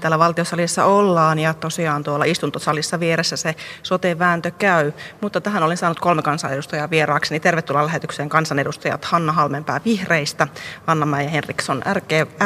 täällä 0.00 0.18
valtiosalissa 0.18 0.84
ollaan 0.84 1.38
ja 1.38 1.54
tosiaan 1.54 2.04
tuolla 2.04 2.24
istuntosalissa 2.24 3.00
vieressä 3.00 3.36
se 3.36 3.54
sote-vääntö 3.82 4.50
käy. 4.50 4.92
Mutta 5.20 5.40
tähän 5.40 5.62
olen 5.62 5.76
saanut 5.76 6.00
kolme 6.00 6.22
kansanedustajaa 6.22 6.90
vieraakseni. 6.90 7.40
Tervetuloa 7.40 7.86
lähetykseen 7.86 8.28
kansanedustajat 8.28 9.04
Hanna 9.04 9.32
Halmenpää 9.32 9.80
Vihreistä, 9.84 10.48
anna 10.86 11.22
ja 11.22 11.28
Henriksson 11.28 11.82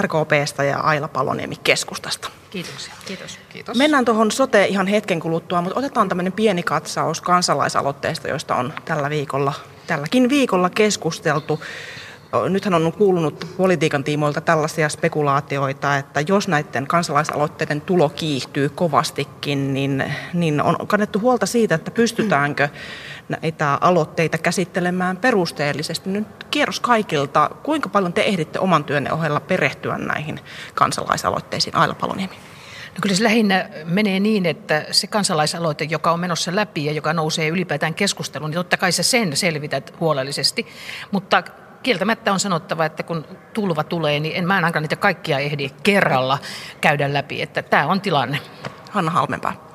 RKPstä 0.01 0.65
ja 0.65 0.81
Aila 0.81 1.09
Paloniemi 1.09 1.57
Keskustasta. 1.57 2.29
Kiitoksia. 2.51 2.95
Kiitos. 3.07 3.39
Kiitos. 3.49 3.77
Mennään 3.77 4.05
tuohon 4.05 4.31
sote 4.31 4.65
ihan 4.65 4.87
hetken 4.87 5.21
kuluttua, 5.21 5.63
mutta 5.63 5.79
otetaan 5.79 6.09
tämmöinen 6.09 6.33
pieni 6.33 6.63
katsaus 6.63 7.21
kansalaisaloitteesta, 7.21 8.29
joista 8.29 8.55
on 8.55 8.73
tällä 8.85 9.11
viikolla, 9.11 9.53
tälläkin 9.87 10.29
viikolla 10.29 10.71
keskusteltu 10.71 11.61
nythän 12.49 12.75
on 12.75 12.93
kuulunut 12.93 13.49
politiikan 13.57 14.05
tiimoilta 14.05 14.41
tällaisia 14.41 14.89
spekulaatioita, 14.89 15.97
että 15.97 16.21
jos 16.21 16.49
näiden 16.49 16.87
kansalaisaloitteiden 16.87 17.81
tulo 17.81 18.09
kiihtyy 18.09 18.69
kovastikin, 18.69 19.75
niin, 19.75 20.15
niin 20.33 20.63
on 20.63 20.87
kannettu 20.87 21.21
huolta 21.21 21.47
siitä, 21.47 21.75
että 21.75 21.91
pystytäänkö 21.91 22.69
näitä 23.29 23.79
aloitteita 23.81 24.39
käsittelemään 24.39 25.17
perusteellisesti. 25.17 26.11
Nyt 26.11 26.27
kierros 26.51 26.81
kaikilta, 26.81 27.51
kuinka 27.63 27.89
paljon 27.89 28.13
te 28.13 28.23
ehditte 28.23 28.59
oman 28.59 28.85
työnne 28.85 29.13
ohella 29.13 29.41
perehtyä 29.41 29.99
näihin 29.99 30.41
kansalaisaloitteisiin? 30.75 31.77
Aila 31.77 31.95
Paloniemi. 31.95 32.35
No 32.89 33.01
kyllä 33.03 33.17
se 33.17 33.25
lähinnä 33.25 33.69
menee 33.85 34.21
niin, 34.21 34.47
että 34.47 34.85
se 34.91 35.07
kansalaisaloite, 35.07 35.85
joka 35.85 36.11
on 36.11 36.21
menossa 36.21 36.57
läpi 36.57 36.85
ja 36.85 36.93
joka 36.93 37.13
nousee 37.13 37.49
ylipäätään 37.49 37.95
keskusteluun, 37.95 38.51
niin 38.51 38.59
totta 38.59 38.77
kai 38.77 38.93
sä 38.93 39.03
sen 39.03 39.37
selvität 39.37 39.95
huolellisesti. 40.01 40.67
Mutta 41.11 41.43
kieltämättä 41.83 42.33
on 42.33 42.41
sanottava, 42.41 42.85
että 42.85 43.03
kun 43.03 43.25
tulva 43.55 43.85
tulee, 43.85 44.21
niin 44.21 44.37
en 44.37 44.47
mä 44.47 44.55
ainakaan 44.55 44.83
niitä 44.83 44.97
kaikkia 44.97 45.39
ehdi 45.39 45.71
kerralla 45.83 46.39
käydä 46.81 47.13
läpi. 47.13 47.43
Että 47.43 47.63
tämä 47.63 47.87
on 47.87 48.01
tilanne. 48.01 48.39
Hanna 48.91 49.11
Halmenpää. 49.11 49.69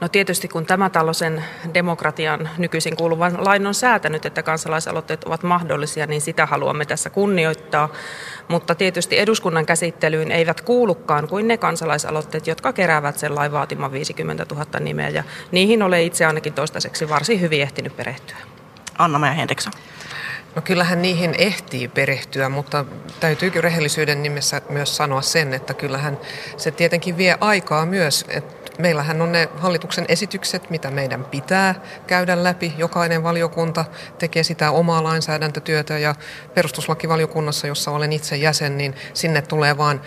No 0.00 0.08
tietysti 0.08 0.48
kun 0.48 0.66
tämä 0.66 0.90
talo 0.90 1.12
sen 1.12 1.44
demokratian 1.74 2.48
nykyisin 2.58 2.96
kuuluvan 2.96 3.44
lain 3.44 3.66
on 3.66 3.74
säätänyt, 3.74 4.26
että 4.26 4.42
kansalaisaloitteet 4.42 5.24
ovat 5.24 5.42
mahdollisia, 5.42 6.06
niin 6.06 6.20
sitä 6.20 6.46
haluamme 6.46 6.84
tässä 6.84 7.10
kunnioittaa. 7.10 7.88
Mutta 8.48 8.74
tietysti 8.74 9.18
eduskunnan 9.18 9.66
käsittelyyn 9.66 10.32
eivät 10.32 10.60
kuulukaan 10.60 11.28
kuin 11.28 11.48
ne 11.48 11.56
kansalaisaloitteet, 11.58 12.46
jotka 12.46 12.72
keräävät 12.72 13.18
sen 13.18 13.34
lain 13.34 13.52
vaatiman 13.52 13.92
50 13.92 14.46
000 14.50 14.80
nimeä. 14.80 15.08
Ja 15.08 15.24
niihin 15.50 15.82
olen 15.82 16.02
itse 16.02 16.26
ainakin 16.26 16.52
toistaiseksi 16.52 17.08
varsin 17.08 17.40
hyvin 17.40 17.62
ehtinyt 17.62 17.96
perehtyä. 17.96 18.36
Anna-Maja 18.98 19.32
Henriksson. 19.32 19.72
No 20.56 20.62
kyllähän 20.62 21.02
niihin 21.02 21.34
ehtii 21.38 21.88
perehtyä, 21.88 22.48
mutta 22.48 22.84
täytyykin 23.20 23.64
rehellisyyden 23.64 24.22
nimessä 24.22 24.60
myös 24.68 24.96
sanoa 24.96 25.22
sen, 25.22 25.54
että 25.54 25.74
kyllähän 25.74 26.18
se 26.56 26.70
tietenkin 26.70 27.16
vie 27.16 27.36
aikaa 27.40 27.86
myös. 27.86 28.24
Että 28.28 28.82
meillähän 28.82 29.22
on 29.22 29.32
ne 29.32 29.48
hallituksen 29.56 30.04
esitykset, 30.08 30.70
mitä 30.70 30.90
meidän 30.90 31.24
pitää 31.24 31.74
käydä 32.06 32.44
läpi. 32.44 32.74
Jokainen 32.78 33.22
valiokunta 33.22 33.84
tekee 34.18 34.42
sitä 34.42 34.70
omaa 34.70 35.04
lainsäädäntötyötä 35.04 35.98
ja 35.98 36.14
perustuslakivaliokunnassa, 36.54 37.66
jossa 37.66 37.90
olen 37.90 38.12
itse 38.12 38.36
jäsen, 38.36 38.78
niin 38.78 38.94
sinne 39.14 39.42
tulee 39.42 39.78
vaan 39.78 40.00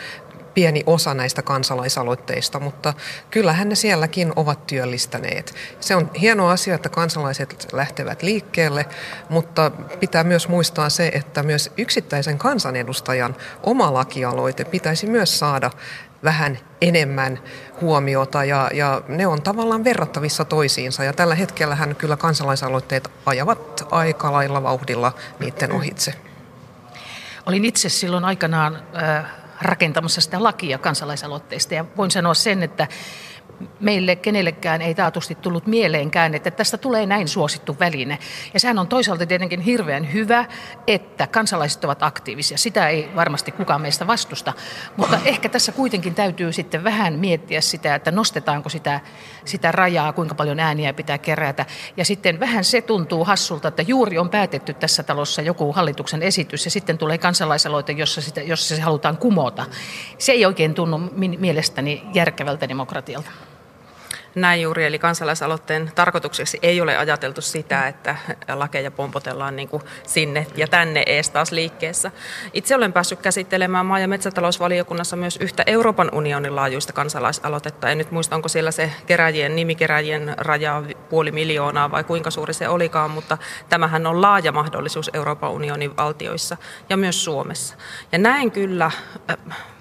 pieni 0.59 0.83
osa 0.85 1.13
näistä 1.13 1.41
kansalaisaloitteista, 1.41 2.59
mutta 2.59 2.93
kyllähän 3.31 3.69
ne 3.69 3.75
sielläkin 3.75 4.33
ovat 4.35 4.67
työllistäneet. 4.67 5.55
Se 5.79 5.95
on 5.95 6.11
hieno 6.21 6.47
asia, 6.47 6.75
että 6.75 6.89
kansalaiset 6.89 7.67
lähtevät 7.73 8.23
liikkeelle, 8.23 8.85
mutta 9.29 9.71
pitää 9.99 10.23
myös 10.23 10.47
muistaa 10.47 10.89
se, 10.89 11.11
että 11.13 11.43
myös 11.43 11.71
yksittäisen 11.77 12.37
kansanedustajan 12.37 13.35
oma 13.63 13.93
lakialoite 13.93 14.63
pitäisi 14.65 15.07
myös 15.07 15.39
saada 15.39 15.71
vähän 16.23 16.59
enemmän 16.81 17.39
huomiota 17.81 18.43
ja, 18.43 18.69
ja 18.73 19.01
ne 19.07 19.27
on 19.27 19.41
tavallaan 19.41 19.83
verrattavissa 19.83 20.45
toisiinsa 20.45 21.03
ja 21.03 21.13
tällä 21.13 21.35
hetkellähän 21.35 21.95
kyllä 21.95 22.17
kansalaisaloitteet 22.17 23.11
ajavat 23.25 23.87
aika 23.91 24.31
lailla 24.31 24.63
vauhdilla 24.63 25.11
niiden 25.39 25.71
ohitse. 25.71 26.13
Olin 27.45 27.65
itse 27.65 27.89
silloin 27.89 28.25
aikanaan 28.25 28.83
äh, 28.95 29.25
rakentamassa 29.61 30.21
sitä 30.21 30.43
lakia 30.43 30.77
kansalaisaloitteista. 30.77 31.73
Ja 31.73 31.85
voin 31.97 32.11
sanoa 32.11 32.33
sen, 32.33 32.63
että 32.63 32.87
meille 33.79 34.15
kenellekään 34.15 34.81
ei 34.81 34.95
taatusti 34.95 35.35
tullut 35.35 35.67
mieleenkään, 35.67 36.35
että 36.35 36.51
tästä 36.51 36.77
tulee 36.77 37.05
näin 37.05 37.27
suosittu 37.27 37.79
väline. 37.79 38.19
Ja 38.53 38.59
sehän 38.59 38.79
on 38.79 38.87
toisaalta 38.87 39.25
tietenkin 39.25 39.61
hirveän 39.61 40.13
hyvä, 40.13 40.45
että 40.87 41.27
kansalaiset 41.27 41.85
ovat 41.85 42.03
aktiivisia. 42.03 42.57
Sitä 42.57 42.89
ei 42.89 43.09
varmasti 43.15 43.51
kukaan 43.51 43.81
meistä 43.81 44.07
vastusta. 44.07 44.53
Mutta 44.97 45.19
ehkä 45.25 45.49
tässä 45.49 45.71
kuitenkin 45.71 46.15
täytyy 46.15 46.53
sitten 46.53 46.83
vähän 46.83 47.13
miettiä 47.13 47.61
sitä, 47.61 47.95
että 47.95 48.11
nostetaanko 48.11 48.69
sitä, 48.69 48.99
sitä 49.45 49.71
rajaa, 49.71 50.13
kuinka 50.13 50.35
paljon 50.35 50.59
ääniä 50.59 50.93
pitää 50.93 51.17
kerätä. 51.17 51.65
Ja 51.97 52.05
sitten 52.05 52.39
vähän 52.39 52.63
se 52.63 52.81
tuntuu 52.81 53.25
hassulta, 53.25 53.67
että 53.67 53.81
juuri 53.81 54.17
on 54.17 54.29
päätetty 54.29 54.73
tässä 54.73 55.03
talossa 55.03 55.41
joku 55.41 55.73
hallituksen 55.73 56.23
esitys 56.23 56.65
ja 56.65 56.71
sitten 56.71 56.97
tulee 56.97 57.17
kansalaisaloite, 57.17 57.91
jossa, 57.91 58.21
sitä, 58.21 58.41
jossa 58.41 58.75
se 58.75 58.81
halutaan 58.81 59.17
kumota. 59.17 59.65
Se 60.17 60.31
ei 60.31 60.45
oikein 60.45 60.73
tunnu 60.73 60.99
mielestäni 61.39 62.03
järkevältä 62.13 62.69
demokratialta. 62.69 63.48
Näin 64.35 64.61
juuri, 64.61 64.85
eli 64.85 64.99
kansalaisaloitteen 64.99 65.91
tarkoitukseksi 65.95 66.59
ei 66.61 66.81
ole 66.81 66.97
ajateltu 66.97 67.41
sitä, 67.41 67.87
että 67.87 68.15
lakeja 68.53 68.91
pompotellaan 68.91 69.55
niin 69.55 69.69
kuin 69.69 69.83
sinne 70.07 70.47
ja 70.55 70.67
tänne 70.67 71.03
ees 71.05 71.29
taas 71.29 71.51
liikkeessä. 71.51 72.11
Itse 72.53 72.75
olen 72.75 72.93
päässyt 72.93 73.21
käsittelemään 73.21 73.85
maa- 73.85 73.99
ja 73.99 74.07
metsätalousvaliokunnassa 74.07 75.15
myös 75.15 75.37
yhtä 75.37 75.63
Euroopan 75.65 76.09
unionin 76.13 76.55
laajuista 76.55 76.93
kansalaisaloitetta. 76.93 77.89
En 77.89 77.97
nyt 77.97 78.11
muista, 78.11 78.35
onko 78.35 78.49
siellä 78.49 78.71
se 78.71 78.91
keräjien, 79.05 79.55
nimikeräjien 79.55 80.35
raja 80.37 80.83
puoli 81.09 81.31
miljoonaa 81.31 81.91
vai 81.91 82.03
kuinka 82.03 82.31
suuri 82.31 82.53
se 82.53 82.69
olikaan, 82.69 83.11
mutta 83.11 83.37
tämähän 83.69 84.07
on 84.07 84.21
laaja 84.21 84.51
mahdollisuus 84.51 85.09
Euroopan 85.13 85.51
unionin 85.51 85.97
valtioissa 85.97 86.57
ja 86.89 86.97
myös 86.97 87.23
Suomessa. 87.23 87.75
Ja 88.11 88.17
näin 88.17 88.51
kyllä 88.51 88.91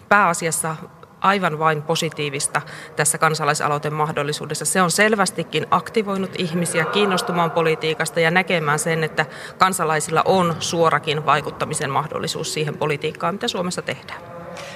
pääasiassa 0.09 0.77
aivan 1.21 1.59
vain 1.59 1.83
positiivista 1.83 2.63
tässä 2.97 3.19
kansalaisaloiten 3.19 3.93
mahdollisuudessa. 3.93 4.65
Se 4.65 4.83
on 4.83 4.91
selvästikin 4.91 5.67
aktivoinut 5.71 6.31
ihmisiä 6.39 6.85
kiinnostumaan 6.85 7.51
politiikasta 7.51 8.21
ja 8.21 8.31
näkemään 8.31 8.79
sen, 8.79 9.05
että 9.05 9.27
kansalaisilla 9.59 10.23
on 10.25 10.57
suorakin 10.61 11.27
vaikuttamisen 11.27 11.91
mahdollisuus 11.91 12.55
siihen 12.55 12.79
politiikkaan, 12.79 13.35
mitä 13.35 13.49
Suomessa 13.49 13.83
tehdään. 13.83 14.21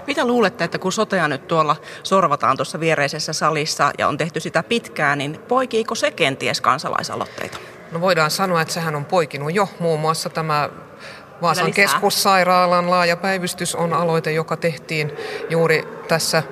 Mitä 0.06 0.26
luulette, 0.26 0.64
että 0.64 0.78
kun 0.78 0.92
sotea 0.92 1.28
nyt 1.28 1.48
tuolla 1.48 1.76
sorvataan 2.02 2.56
tuossa 2.56 2.80
viereisessä 2.80 3.32
salissa 3.32 3.90
ja 3.98 4.08
on 4.08 4.18
tehty 4.18 4.40
sitä 4.40 4.62
pitkään, 4.62 5.18
niin 5.18 5.38
poikiiko 5.48 5.94
se 5.94 6.10
kenties 6.10 6.60
kansalaisaloitteita? 6.60 7.58
No 7.92 8.00
voidaan 8.00 8.30
sanoa, 8.30 8.60
että 8.60 8.74
sehän 8.74 8.94
on 8.94 9.04
poikinut 9.04 9.54
jo 9.54 9.68
muun 9.78 10.00
muassa 10.00 10.30
tämä 10.30 10.68
Vaasan 11.42 11.72
keskussairaalan 11.72 12.90
laaja 12.90 13.16
päivystys 13.16 13.74
on 13.74 13.92
aloite, 13.92 14.32
joka 14.32 14.56
tehtiin 14.56 15.12
juuri 15.50 15.88
tässä 16.08 16.42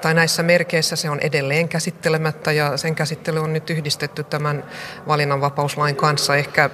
tai 0.00 0.14
näissä 0.14 0.42
merkeissä 0.42 0.96
se 0.96 1.10
on 1.10 1.20
edelleen 1.20 1.68
käsittelemättä 1.68 2.52
ja 2.52 2.76
sen 2.76 2.94
käsittely 2.94 3.40
on 3.40 3.52
nyt 3.52 3.70
yhdistetty 3.70 4.24
tämän 4.24 4.64
valinnanvapauslain 5.08 5.96
kanssa. 5.96 6.36
Ehkä 6.36 6.70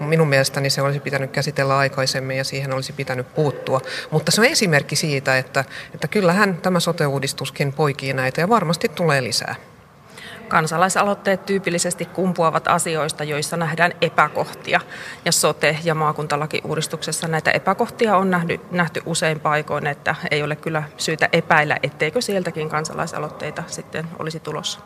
minun 0.00 0.28
mielestäni 0.28 0.70
se 0.70 0.82
olisi 0.82 1.00
pitänyt 1.00 1.30
käsitellä 1.30 1.78
aikaisemmin 1.78 2.36
ja 2.36 2.44
siihen 2.44 2.74
olisi 2.74 2.92
pitänyt 2.92 3.34
puuttua. 3.34 3.80
Mutta 4.10 4.30
se 4.30 4.40
on 4.40 4.46
esimerkki 4.46 4.96
siitä, 4.96 5.38
että, 5.38 5.64
että 5.94 6.08
kyllähän 6.08 6.56
tämä 6.56 6.80
sote-uudistuskin 6.80 7.72
poikii 7.72 8.12
näitä 8.12 8.40
ja 8.40 8.48
varmasti 8.48 8.88
tulee 8.88 9.22
lisää. 9.22 9.54
Kansalaisaloitteet 10.48 11.46
tyypillisesti 11.46 12.04
kumpuavat 12.04 12.68
asioista, 12.68 13.24
joissa 13.24 13.56
nähdään 13.56 13.92
epäkohtia. 14.00 14.80
Ja 15.24 15.32
sote- 15.32 15.78
ja 15.84 15.94
maakuntalakiuudistuksessa 15.94 17.28
näitä 17.28 17.50
epäkohtia 17.50 18.16
on 18.16 18.30
nähty, 18.30 18.60
nähty 18.70 19.02
usein 19.06 19.40
paikoin, 19.40 19.86
että 19.86 20.14
ei 20.30 20.42
ole 20.42 20.56
kyllä 20.56 20.82
syytä 20.96 21.28
epäillä, 21.32 21.76
etteikö 21.82 22.20
sieltäkin 22.20 22.68
kansalaisaloitteita 22.68 23.62
sitten 23.66 24.08
olisi 24.18 24.40
tulossa. 24.40 24.80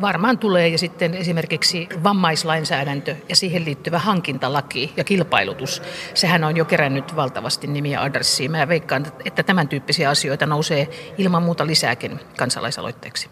Varmaan 0.00 0.38
tulee 0.38 0.68
ja 0.68 0.78
sitten 0.78 1.14
esimerkiksi 1.14 1.88
vammaislainsäädäntö 2.02 3.16
ja 3.28 3.36
siihen 3.36 3.64
liittyvä 3.64 3.98
hankintalaki 3.98 4.92
ja 4.96 5.04
kilpailutus. 5.04 5.82
Sehän 6.14 6.44
on 6.44 6.56
jo 6.56 6.64
kerännyt 6.64 7.16
valtavasti 7.16 7.66
nimiä 7.66 8.02
adressiin. 8.02 8.50
Mä 8.50 8.68
veikkaan, 8.68 9.06
että 9.24 9.42
tämän 9.42 9.68
tyyppisiä 9.68 10.10
asioita 10.10 10.46
nousee 10.46 10.88
ilman 11.18 11.42
muuta 11.42 11.66
lisääkin 11.66 12.20
kansalaisaloitteeksi. 12.36 13.28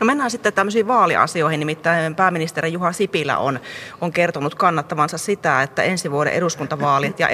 No 0.00 0.06
mennään 0.06 0.30
sitten 0.30 0.52
tämmöisiin 0.52 0.88
vaaliasioihin, 0.88 1.60
nimittäin 1.60 2.14
pääministeri 2.14 2.72
Juha 2.72 2.92
Sipilä 2.92 3.38
on, 3.38 3.60
on 4.00 4.12
kertonut 4.12 4.54
kannattavansa 4.54 5.18
sitä, 5.18 5.62
että 5.62 5.82
ensi 5.82 6.10
vuoden 6.10 6.32
eduskuntavaalit 6.32 7.20
ja 7.20 7.28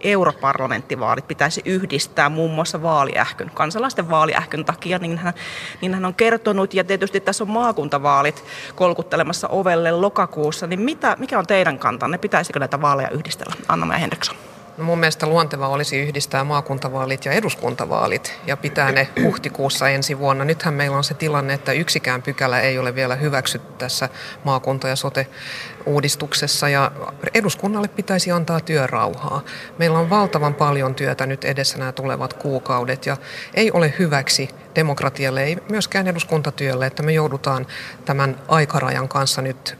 europarlamenttivaalit 0.00 1.28
pitäisi 1.28 1.62
yhdistää 1.64 2.28
muun 2.28 2.50
muassa 2.50 2.82
vaaliähkyn, 2.82 3.50
kansalaisten 3.54 4.10
vaaliähkyn 4.10 4.64
takia, 4.64 4.98
niin 4.98 5.18
hän, 5.18 5.34
niin 5.80 5.94
hän 5.94 6.04
on 6.04 6.14
kertonut, 6.14 6.74
ja 6.74 6.84
tietysti 6.84 7.20
tässä 7.20 7.44
on 7.44 7.50
maakuntavaalit 7.50 8.44
kolkuttelemassa 8.74 9.48
ovelle 9.48 9.90
lokakuussa, 9.90 10.66
niin 10.66 10.80
mitä, 10.80 11.16
mikä 11.18 11.38
on 11.38 11.46
teidän 11.46 11.78
kantanne, 11.78 12.18
pitäisikö 12.18 12.58
näitä 12.58 12.80
vaaleja 12.80 13.10
yhdistellä? 13.10 13.54
Anna-Maja 13.68 13.98
Henriksson. 13.98 14.47
No 14.78 14.84
mun 14.84 14.98
mielestä 14.98 15.26
luonteva 15.26 15.68
olisi 15.68 15.98
yhdistää 15.98 16.44
maakuntavaalit 16.44 17.24
ja 17.24 17.32
eduskuntavaalit 17.32 18.40
ja 18.46 18.56
pitää 18.56 18.92
ne 18.92 19.08
huhtikuussa 19.22 19.88
ensi 19.88 20.18
vuonna. 20.18 20.44
Nythän 20.44 20.74
meillä 20.74 20.96
on 20.96 21.04
se 21.04 21.14
tilanne, 21.14 21.54
että 21.54 21.72
yksikään 21.72 22.22
pykälä 22.22 22.60
ei 22.60 22.78
ole 22.78 22.94
vielä 22.94 23.14
hyväksytty 23.14 23.72
tässä 23.78 24.08
maakunta- 24.44 24.88
ja 24.88 24.96
sote-uudistuksessa 24.96 26.68
ja 26.68 26.90
eduskunnalle 27.34 27.88
pitäisi 27.88 28.30
antaa 28.30 28.60
työrauhaa. 28.60 29.42
Meillä 29.78 29.98
on 29.98 30.10
valtavan 30.10 30.54
paljon 30.54 30.94
työtä 30.94 31.26
nyt 31.26 31.44
edessä 31.44 31.78
nämä 31.78 31.92
tulevat 31.92 32.32
kuukaudet 32.32 33.06
ja 33.06 33.16
ei 33.54 33.70
ole 33.70 33.94
hyväksi 33.98 34.48
demokratialle, 34.74 35.42
ei 35.42 35.58
myöskään 35.70 36.08
eduskuntatyölle, 36.08 36.86
että 36.86 37.02
me 37.02 37.12
joudutaan 37.12 37.66
tämän 38.04 38.36
aikarajan 38.48 39.08
kanssa 39.08 39.42
nyt 39.42 39.78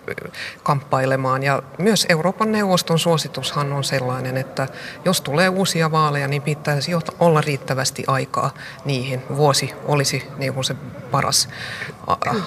kamppailemaan. 0.63 1.43
Ja 1.43 1.63
myös 1.79 2.07
Euroopan 2.09 2.53
neuvoston 2.53 2.99
suositushan 2.99 3.73
on 3.73 3.85
sellainen, 3.85 4.37
että 4.37 4.69
jos 5.05 5.21
tulee 5.21 5.49
uusia 5.49 5.91
vaaleja, 5.91 6.29
niin 6.29 6.43
pitäisi 6.43 6.93
olla 7.19 7.41
riittävästi 7.41 8.05
aikaa 8.07 8.55
niihin. 8.85 9.23
Vuosi 9.37 9.75
olisi 9.85 10.29
niin 10.37 10.55
kuin 10.55 10.65
se 10.65 10.75
paras 11.11 11.49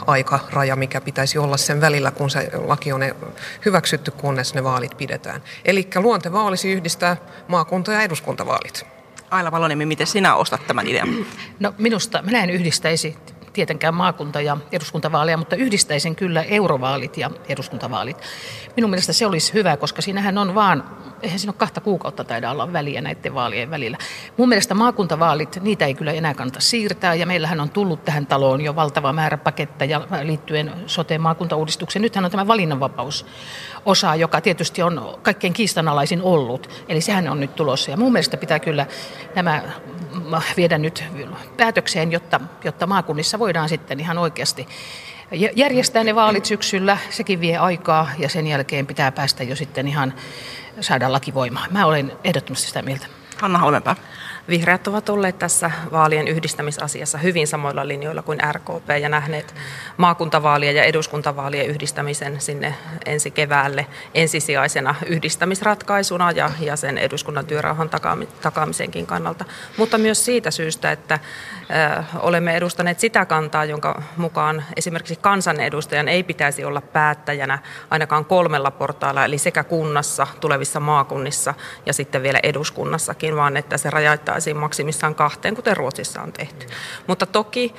aikaraja, 0.07 0.75
mikä 0.75 1.01
pitäisi 1.01 1.37
olla 1.37 1.57
sen 1.57 1.81
välillä, 1.81 2.11
kun 2.11 2.29
se 2.29 2.49
laki 2.65 2.91
on 2.91 3.01
hyväksytty, 3.65 4.11
kunnes 4.11 4.53
ne 4.53 4.63
vaalit 4.63 4.97
pidetään. 4.97 5.43
Eli 5.65 5.87
luonteva 5.95 6.43
olisi 6.43 6.71
yhdistää 6.71 7.17
maakunta- 7.47 7.91
ja 7.91 8.01
eduskuntavaalit. 8.01 8.85
Aila 9.31 9.51
Valoniemi, 9.51 9.85
miten 9.85 10.07
sinä 10.07 10.35
ostat 10.35 10.67
tämän 10.67 10.87
idean? 10.87 11.25
No 11.59 11.73
minusta, 11.77 12.21
minä 12.21 12.43
en 12.43 12.49
yhdistäisi 12.49 13.17
tietenkään 13.53 13.93
maakunta- 13.93 14.41
ja 14.41 14.57
eduskuntavaaleja, 14.71 15.37
mutta 15.37 15.55
yhdistäisin 15.55 16.15
kyllä 16.15 16.43
eurovaalit 16.43 17.17
ja 17.17 17.31
eduskuntavaalit. 17.49 18.17
Minun 18.75 18.89
mielestä 18.89 19.13
se 19.13 19.25
olisi 19.25 19.53
hyvä, 19.53 19.77
koska 19.77 20.01
siinähän 20.01 20.37
on 20.37 20.55
vaan, 20.55 20.83
eihän 21.21 21.39
siinä 21.39 21.51
ole 21.51 21.57
kahta 21.57 21.81
kuukautta 21.81 22.23
taida 22.23 22.51
olla 22.51 22.73
väliä 22.73 23.01
näiden 23.01 23.33
vaalien 23.33 23.69
välillä. 23.69 23.97
Mun 24.37 24.49
mielestä 24.49 24.73
maakuntavaalit, 24.73 25.59
niitä 25.61 25.85
ei 25.85 25.93
kyllä 25.93 26.11
enää 26.11 26.33
kannata 26.33 26.59
siirtää, 26.59 27.13
ja 27.13 27.25
meillähän 27.25 27.59
on 27.59 27.69
tullut 27.69 28.05
tähän 28.05 28.25
taloon 28.25 28.61
jo 28.61 28.75
valtava 28.75 29.13
määrä 29.13 29.37
paketteja 29.37 30.01
liittyen 30.23 30.73
sote-maakuntauudistukseen. 30.87 32.01
Nythän 32.01 32.25
on 32.25 32.31
tämä 32.31 32.47
valinnanvapaus 32.47 33.25
osa, 33.85 34.15
joka 34.15 34.41
tietysti 34.41 34.81
on 34.81 35.19
kaikkein 35.21 35.53
kiistanalaisin 35.53 36.21
ollut. 36.21 36.69
Eli 36.89 37.01
sehän 37.01 37.27
on 37.27 37.39
nyt 37.39 37.55
tulossa. 37.55 37.91
Ja 37.91 37.97
mun 37.97 38.11
mielestä 38.11 38.37
pitää 38.37 38.59
kyllä 38.59 38.85
nämä 39.35 39.63
viedä 40.57 40.77
nyt 40.77 41.03
päätökseen, 41.57 42.11
jotta, 42.11 42.39
jotta 42.63 42.87
maakunnissa 42.87 43.39
voidaan 43.39 43.69
sitten 43.69 43.99
ihan 43.99 44.17
oikeasti 44.17 44.67
järjestää 45.55 46.03
ne 46.03 46.15
vaalit 46.15 46.45
syksyllä. 46.45 46.97
Sekin 47.09 47.41
vie 47.41 47.57
aikaa 47.57 48.09
ja 48.17 48.29
sen 48.29 48.47
jälkeen 48.47 48.87
pitää 48.87 49.11
päästä 49.11 49.43
jo 49.43 49.55
sitten 49.55 49.87
ihan 49.87 50.13
saada 50.81 51.11
lakivoimaa. 51.11 51.65
Mä 51.71 51.85
olen 51.85 52.11
ehdottomasti 52.23 52.67
sitä 52.67 52.81
mieltä. 52.81 53.05
Hanna 53.41 53.59
Halmenpää. 53.59 53.95
Vihreät 54.49 54.87
ovat 54.87 55.09
olleet 55.09 55.39
tässä 55.39 55.71
vaalien 55.91 56.27
yhdistämisasiassa 56.27 57.17
hyvin 57.17 57.47
samoilla 57.47 57.87
linjoilla 57.87 58.21
kuin 58.21 58.39
RKP 58.51 58.89
ja 59.01 59.09
nähneet 59.09 59.55
maakuntavaalien 59.97 60.75
ja 60.75 60.83
eduskuntavaalien 60.83 61.65
yhdistämisen 61.65 62.41
sinne 62.41 62.75
ensi 63.05 63.31
keväälle 63.31 63.85
ensisijaisena 64.13 64.95
yhdistämisratkaisuna 65.05 66.31
ja, 66.31 66.51
ja 66.59 66.75
sen 66.75 66.97
eduskunnan 66.97 67.45
työrauhan 67.45 67.89
takaamisenkin 68.41 69.05
kannalta. 69.05 69.45
Mutta 69.77 69.97
myös 69.97 70.25
siitä 70.25 70.51
syystä, 70.51 70.91
että 70.91 71.19
olemme 72.19 72.55
edustaneet 72.55 72.99
sitä 72.99 73.25
kantaa, 73.25 73.65
jonka 73.65 74.01
mukaan 74.17 74.63
esimerkiksi 74.75 75.15
kansanedustajan 75.15 76.07
ei 76.07 76.23
pitäisi 76.23 76.65
olla 76.65 76.81
päättäjänä 76.81 77.59
ainakaan 77.89 78.25
kolmella 78.25 78.71
portailla, 78.71 79.25
eli 79.25 79.37
sekä 79.37 79.63
kunnassa, 79.63 80.27
tulevissa 80.39 80.79
maakunnissa 80.79 81.53
ja 81.85 81.93
sitten 81.93 82.23
vielä 82.23 82.39
eduskunnassakin, 82.43 83.35
vaan 83.35 83.57
että 83.57 83.77
se 83.77 83.89
rajaittaa 83.89 84.30
rajoitettaisiin 84.31 84.57
maksimissaan 84.57 85.15
kahteen, 85.15 85.55
kuten 85.55 85.77
Ruotsissa 85.77 86.21
on 86.21 86.33
tehty. 86.33 86.67
Mutta 87.07 87.25
toki 87.25 87.73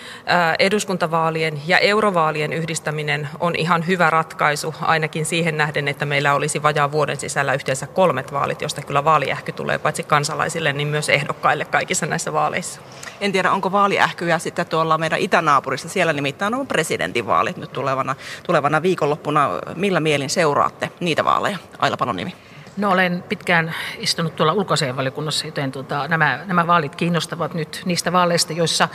eduskuntavaalien 0.58 1.62
ja 1.66 1.78
eurovaalien 1.78 2.52
yhdistäminen 2.52 3.28
on 3.40 3.54
ihan 3.56 3.87
hyvä 3.87 4.10
ratkaisu, 4.10 4.75
ainakin 4.81 5.26
siihen 5.26 5.56
nähden, 5.56 5.88
että 5.88 6.06
meillä 6.06 6.34
olisi 6.34 6.62
vajaa 6.62 6.93
vuoden 6.93 7.16
sisällä 7.16 7.54
yhteensä 7.54 7.87
kolmet 7.87 8.32
vaalit, 8.32 8.62
josta 8.62 8.82
kyllä 8.82 9.04
vaaliähky 9.04 9.52
tulee 9.52 9.78
paitsi 9.78 10.02
kansalaisille, 10.02 10.72
niin 10.72 10.88
myös 10.88 11.08
ehdokkaille 11.08 11.64
kaikissa 11.64 12.06
näissä 12.06 12.32
vaaleissa. 12.32 12.81
En 13.20 13.32
tiedä, 13.32 13.52
onko 13.52 13.72
vaaliähkyjä 13.72 14.38
sitten 14.38 14.66
tuolla 14.66 14.98
meidän 14.98 15.19
itänaapurissa. 15.19 15.88
Siellä 15.88 16.12
nimittäin 16.12 16.55
on 16.55 16.66
presidentinvaalit 16.66 17.56
nyt 17.56 17.72
tulevana, 17.72 18.14
tulevana 18.46 18.82
viikonloppuna. 18.82 19.50
Millä 19.76 20.00
mielin 20.00 20.31
seuraatte 20.31 20.90
niitä 21.00 21.25
vaaleja? 21.25 21.58
Aila 21.78 21.96
Panon 21.96 22.16
nimi. 22.16 22.34
No 22.76 22.90
olen 22.90 23.24
pitkään 23.28 23.74
istunut 23.98 24.36
tuolla 24.36 24.52
ulkoasianvaliokunnassa, 24.52 25.46
joten 25.46 25.72
tuota, 25.72 26.08
nämä, 26.08 26.40
nämä 26.46 26.66
vaalit 26.66 26.96
kiinnostavat 26.96 27.54
nyt 27.54 27.82
niistä 27.84 28.12
vaaleista, 28.12 28.52
joissa 28.52 28.88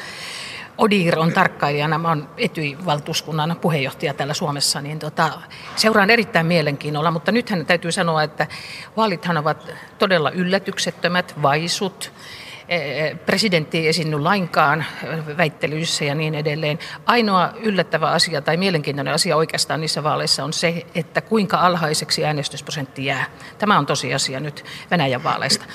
Odir 0.78 1.20
on 1.20 1.34
tarkkailijana, 1.34 1.98
mä 1.98 2.08
olen 2.08 2.28
Etyi-valtuuskunnan 2.38 3.58
puheenjohtaja 3.62 4.14
täällä 4.14 4.34
Suomessa, 4.34 4.82
niin 4.82 5.00
tota, 5.00 5.30
seuraan 5.76 6.10
erittäin 6.10 6.46
mielenkiinnolla, 6.46 7.12
mutta 7.12 7.32
nythän 7.32 7.66
täytyy 7.66 7.92
sanoa, 7.92 8.24
että 8.24 8.48
vaalithan 8.98 9.38
ovat 9.38 9.72
todella 10.00 10.32
yllätyksettömät, 10.32 11.36
vaisut, 11.42 12.12
presidentti 13.26 13.78
ei 13.78 13.88
esiinny 13.88 14.20
lainkaan 14.20 14.86
väittelyissä 15.38 16.06
ja 16.06 16.16
niin 16.16 16.36
edelleen. 16.36 16.80
Ainoa 17.06 17.54
yllättävä 17.62 18.12
asia 18.12 18.42
tai 18.42 18.58
mielenkiintoinen 18.58 19.14
asia 19.14 19.36
oikeastaan 19.36 19.82
niissä 19.82 20.04
vaaleissa 20.04 20.44
on 20.44 20.54
se, 20.54 20.86
että 20.96 21.22
kuinka 21.22 21.58
alhaiseksi 21.58 22.26
äänestysprosentti 22.26 23.06
jää. 23.06 23.26
Tämä 23.58 23.78
on 23.78 23.86
tosiasia 23.86 24.40
nyt 24.40 24.66
Venäjän 24.92 25.24
vaaleista. 25.24 25.66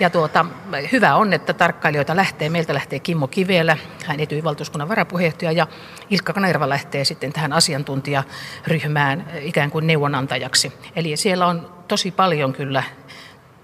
Ja 0.00 0.10
tuota, 0.10 0.46
hyvä 0.92 1.14
on, 1.14 1.32
että 1.32 1.52
tarkkailijoita 1.52 2.16
lähtee. 2.16 2.48
Meiltä 2.48 2.74
lähtee 2.74 2.98
Kimmo 2.98 3.26
Kivelä, 3.26 3.76
hän 4.06 4.20
etyi 4.20 4.44
valtuuskunnan 4.44 4.88
varapuheenjohtaja, 4.88 5.52
ja 5.52 5.66
Ilkka 6.10 6.32
Kanerva 6.32 6.68
lähtee 6.68 7.04
sitten 7.04 7.32
tähän 7.32 7.52
asiantuntijaryhmään 7.52 9.26
ikään 9.40 9.70
kuin 9.70 9.86
neuvonantajaksi. 9.86 10.72
Eli 10.96 11.16
siellä 11.16 11.46
on 11.46 11.72
tosi 11.88 12.10
paljon 12.10 12.52
kyllä 12.52 12.82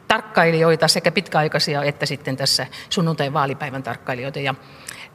tarkkailijoita, 0.08 0.88
sekä 0.88 1.10
pitkäaikaisia 1.10 1.82
että 1.82 2.06
sitten 2.06 2.36
tässä 2.36 2.66
sunnuntai 2.90 3.32
vaalipäivän 3.32 3.82
tarkkailijoita. 3.82 4.38
Ja 4.38 4.54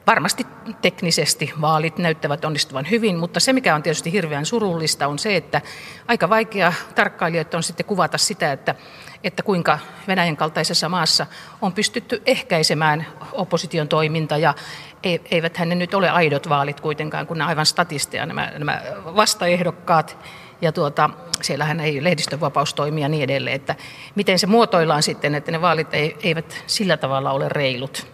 varmasti 0.07 0.47
teknisesti 0.81 1.53
vaalit 1.61 1.97
näyttävät 1.97 2.45
onnistuvan 2.45 2.89
hyvin, 2.89 3.17
mutta 3.17 3.39
se 3.39 3.53
mikä 3.53 3.75
on 3.75 3.83
tietysti 3.83 4.11
hirveän 4.11 4.45
surullista 4.45 5.07
on 5.07 5.19
se, 5.19 5.35
että 5.35 5.61
aika 6.07 6.29
vaikea 6.29 6.73
tarkkailijoita 6.95 7.57
on 7.57 7.63
sitten 7.63 7.85
kuvata 7.85 8.17
sitä, 8.17 8.51
että, 8.51 8.75
että 9.23 9.43
kuinka 9.43 9.79
Venäjän 10.07 10.37
kaltaisessa 10.37 10.89
maassa 10.89 11.25
on 11.61 11.73
pystytty 11.73 12.21
ehkäisemään 12.25 13.05
opposition 13.31 13.87
toiminta 13.87 14.37
ja 14.37 14.53
e, 15.03 15.17
eivät 15.31 15.59
ne 15.59 15.75
nyt 15.75 15.93
ole 15.93 16.09
aidot 16.09 16.49
vaalit 16.49 16.79
kuitenkaan, 16.79 17.27
kun 17.27 17.37
nämä 17.37 17.47
aivan 17.47 17.65
statisteja 17.65 18.25
nämä, 18.25 18.51
nämä 18.57 18.81
vastaehdokkaat 19.15 20.17
ja 20.61 20.71
tuota, 20.71 21.09
siellähän 21.41 21.79
ei 21.79 22.03
lehdistönvapaus 22.03 22.73
toimi 22.73 23.01
ja 23.01 23.09
niin 23.09 23.23
edelleen, 23.23 23.55
että 23.55 23.75
miten 24.15 24.39
se 24.39 24.47
muotoillaan 24.47 25.03
sitten, 25.03 25.35
että 25.35 25.51
ne 25.51 25.61
vaalit 25.61 25.87
eivät 26.23 26.63
sillä 26.67 26.97
tavalla 26.97 27.31
ole 27.31 27.49
reilut. 27.49 28.07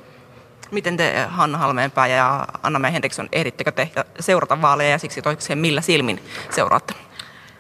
Miten 0.72 0.98
te 0.98 1.26
Hanna 1.28 1.58
Halmeenpää 1.58 2.08
ja 2.08 2.48
Anna 2.64 2.90
Henriksson 2.90 3.30
ehdittekö 3.32 3.72
tehdä, 3.72 4.06
seurata 4.20 4.62
vaaleja 4.62 4.90
ja 4.90 4.98
siksi 4.98 5.22
toisekseen 5.22 5.60
millä 5.60 5.82
silmin 5.82 6.24
seuraatte? 6.50 6.94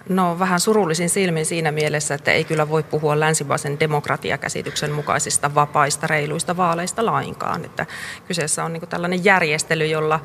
No 0.10 0.40
vähän 0.40 0.60
surullisin 0.60 1.10
silmin 1.10 1.46
siinä 1.46 1.72
mielessä, 1.72 2.14
että 2.14 2.32
ei 2.32 2.44
kyllä 2.44 2.70
voi 2.70 2.84
puhua 2.84 3.20
länsimaisen 3.20 3.80
demokratiakäsityksen 3.80 4.92
mukaisista 4.92 5.56
vapaista, 5.56 6.08
reiluista 6.08 6.58
vaaleista 6.58 7.06
lainkaan. 7.06 7.66
Että 7.66 7.86
kyseessä 8.28 8.64
on 8.64 8.74
niin 8.74 8.88
tällainen 8.90 9.26
järjestely, 9.26 9.86
jolla 9.86 10.20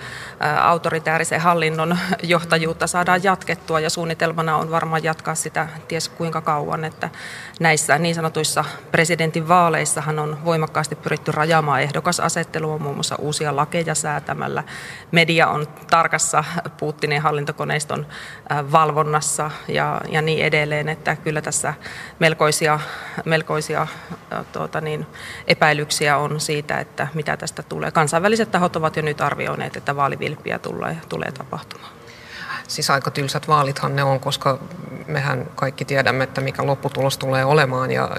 autoritäärisen 0.61 1.41
hallinnon 1.41 1.99
johtajuutta 2.23 2.87
saadaan 2.87 3.23
jatkettua 3.23 3.81
ja 3.81 3.91
suunnitelmana 3.91 4.57
on 4.57 4.71
varmaan 4.71 5.05
jatkaa 5.05 5.35
sitä 5.35 5.69
ties 5.89 6.09
kuinka 6.09 6.41
kauan. 6.41 6.85
Että 6.85 7.11
näissä 7.61 7.99
niin 7.99 8.15
sanotuissa 8.15 8.65
presidentin 8.93 9.49
vaaleissahan 9.49 10.19
on 10.19 10.39
voimakkaasti 10.45 10.95
pyritty 10.97 11.33
rajaamaan 11.33 11.83
ehdokasasettelua, 11.83 12.79
muun 12.79 12.97
muassa 12.97 13.17
uusia 13.17 13.57
lakeja 13.57 13.95
säätämällä. 13.95 14.65
Media 15.13 15.49
on 15.49 15.67
tarkassa 15.91 16.45
Putinin 16.79 17.23
hallintokoneiston 17.23 18.07
valvonnassa 18.73 19.51
ja, 19.75 20.01
ja 20.09 20.23
niin 20.23 20.45
edelleen, 20.45 20.89
että 20.89 21.17
kyllä 21.17 21.43
tässä 21.43 21.75
melkoisia, 22.19 22.81
melkoisia 23.25 23.87
tuota 24.53 24.81
niin, 24.81 25.07
epäilyksiä 25.47 26.17
on 26.17 26.41
siitä, 26.41 26.79
että 26.81 27.09
mitä 27.15 27.37
tästä 27.37 27.63
tulee. 27.63 27.91
Kansainväliset 27.91 28.51
tahot 28.51 28.77
ovat 28.77 28.97
jo 28.97 29.03
nyt 29.03 29.21
arvioineet, 29.21 29.77
että 29.77 29.97
vaalivilppiä 29.97 30.59
tulee, 30.59 30.97
tulee 31.09 31.33
tapahtumaan. 31.33 31.93
Siis 32.69 32.91
aika 32.91 33.11
tylsät 33.11 33.49
vaalithan 33.49 33.97
ne 33.97 34.03
on, 34.03 34.21
koska 34.21 34.59
mehän 35.07 35.47
kaikki 35.55 35.85
tiedämme, 35.85 36.25
että 36.25 36.41
mikä 36.41 36.67
lopputulos 36.67 37.19
tulee 37.19 37.45
olemaan 37.45 37.91
ja 37.91 38.11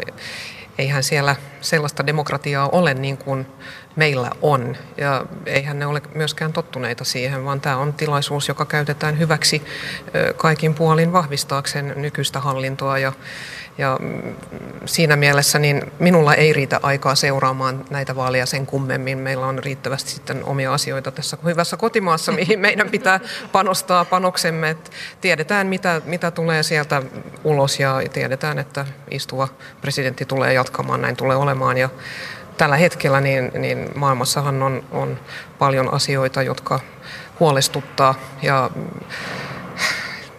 eihän 0.77 1.03
siellä 1.03 1.35
sellaista 1.62 2.07
demokratiaa 2.07 2.69
ole 2.69 2.93
niin 2.93 3.17
kuin 3.17 3.47
meillä 3.96 4.32
on. 4.42 4.78
Ja 4.98 5.25
eihän 5.46 5.80
ne 5.80 5.86
ole 5.86 6.02
myöskään 6.16 6.54
tottuneita 6.54 7.04
siihen, 7.04 7.46
vaan 7.46 7.62
tämä 7.62 7.78
on 7.78 7.94
tilaisuus, 7.94 8.48
joka 8.48 8.66
käytetään 8.66 9.20
hyväksi 9.20 9.62
kaikin 10.38 10.74
puolin 10.74 11.14
vahvistaakseen 11.14 11.94
nykyistä 11.96 12.40
hallintoa 12.40 13.00
ja 13.00 13.14
ja 13.78 13.98
mm, 14.02 14.36
siinä 14.86 15.16
mielessä 15.16 15.60
niin 15.60 15.92
minulla 16.00 16.34
ei 16.34 16.54
riitä 16.54 16.80
aikaa 16.84 17.16
seuraamaan 17.16 17.86
näitä 17.90 18.16
vaaleja 18.16 18.46
sen 18.46 18.66
kummemmin. 18.66 19.18
Meillä 19.18 19.46
on 19.46 19.60
riittävästi 19.60 20.12
sitten 20.12 20.46
omia 20.46 20.74
asioita 20.74 21.12
tässä 21.12 21.38
hyvässä 21.46 21.78
kotimaassa, 21.78 22.32
mihin 22.32 22.60
meidän 22.60 22.90
pitää 22.90 23.20
panostaa 23.52 24.06
panoksemme. 24.06 24.70
Et 24.70 24.92
tiedetään, 25.22 25.68
mitä, 25.68 26.02
mitä 26.06 26.32
tulee 26.32 26.64
sieltä 26.64 27.02
ulos 27.44 27.80
ja 27.80 28.02
tiedetään, 28.14 28.60
että 28.60 28.86
istuva 29.12 29.48
presidentti 29.82 30.25
tulee 30.25 30.54
jatkamaan, 30.54 31.02
näin 31.02 31.16
tulee 31.16 31.36
olemaan. 31.38 31.78
Ja 31.78 31.90
tällä 32.57 32.75
hetkellä 32.77 33.21
niin, 33.21 33.51
niin 33.53 33.89
maailmassahan 33.95 34.63
on, 34.63 34.83
on 34.91 35.19
paljon 35.59 35.93
asioita, 35.93 36.41
jotka 36.41 36.79
huolestuttaa 37.39 38.15
ja 38.41 38.69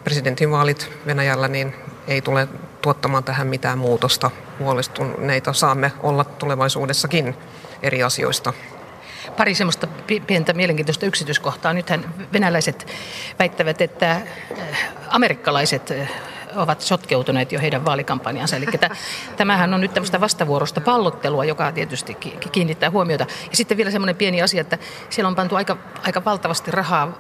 presidentinvaalit 0.04 0.92
Venäjällä 1.06 1.48
niin 1.48 1.74
ei 2.08 2.22
tule 2.22 2.48
tuottamaan 2.82 3.24
tähän 3.24 3.46
mitään 3.46 3.78
muutosta. 3.78 4.30
Huolestuneita 4.58 5.52
saamme 5.52 5.92
olla 6.02 6.24
tulevaisuudessakin 6.24 7.34
eri 7.82 8.02
asioista. 8.02 8.52
Pari 9.36 9.54
semmoista 9.54 9.86
pientä 10.26 10.52
mielenkiintoista 10.52 11.06
yksityiskohtaa. 11.06 11.72
Nythän 11.72 12.14
venäläiset 12.32 12.86
väittävät, 13.38 13.80
että 13.80 14.10
äh, 14.12 14.22
amerikkalaiset 15.08 15.90
äh, 15.90 16.10
ovat 16.56 16.80
sotkeutuneet 16.80 17.52
jo 17.52 17.60
heidän 17.60 17.84
vaalikampanjansa. 17.84 18.56
Eli 18.56 18.66
tämähän 19.36 19.74
on 19.74 19.80
nyt 19.80 19.94
tämmöistä 19.94 20.20
vastavuorosta 20.20 20.80
pallottelua, 20.80 21.44
joka 21.44 21.72
tietysti 21.72 22.14
kiinnittää 22.52 22.90
huomiota. 22.90 23.26
Ja 23.50 23.56
sitten 23.56 23.76
vielä 23.76 23.90
semmoinen 23.90 24.16
pieni 24.16 24.42
asia, 24.42 24.60
että 24.60 24.78
siellä 25.10 25.28
on 25.28 25.36
pantu 25.36 25.56
aika, 25.56 25.76
aika 26.06 26.24
valtavasti 26.24 26.70
rahaa 26.70 27.12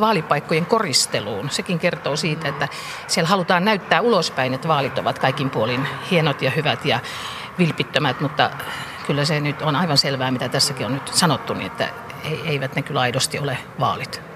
vaalipaikkojen 0.00 0.66
koristeluun. 0.66 1.50
Sekin 1.50 1.78
kertoo 1.78 2.16
siitä, 2.16 2.48
että 2.48 2.68
siellä 3.06 3.28
halutaan 3.28 3.64
näyttää 3.64 4.00
ulospäin, 4.00 4.54
että 4.54 4.68
vaalit 4.68 4.98
ovat 4.98 5.18
kaikin 5.18 5.50
puolin 5.50 5.86
hienot 6.10 6.42
ja 6.42 6.50
hyvät 6.50 6.84
ja 6.84 7.00
vilpittömät, 7.58 8.20
mutta 8.20 8.50
kyllä 9.06 9.24
se 9.24 9.40
nyt 9.40 9.62
on 9.62 9.76
aivan 9.76 9.98
selvää, 9.98 10.30
mitä 10.30 10.48
tässäkin 10.48 10.86
on 10.86 10.94
nyt 10.94 11.08
sanottu, 11.08 11.54
niin 11.54 11.66
että 11.66 11.88
eivät 12.44 12.76
ne 12.76 12.82
kyllä 12.82 13.00
aidosti 13.00 13.38
ole 13.38 13.58
vaalit. 13.80 14.29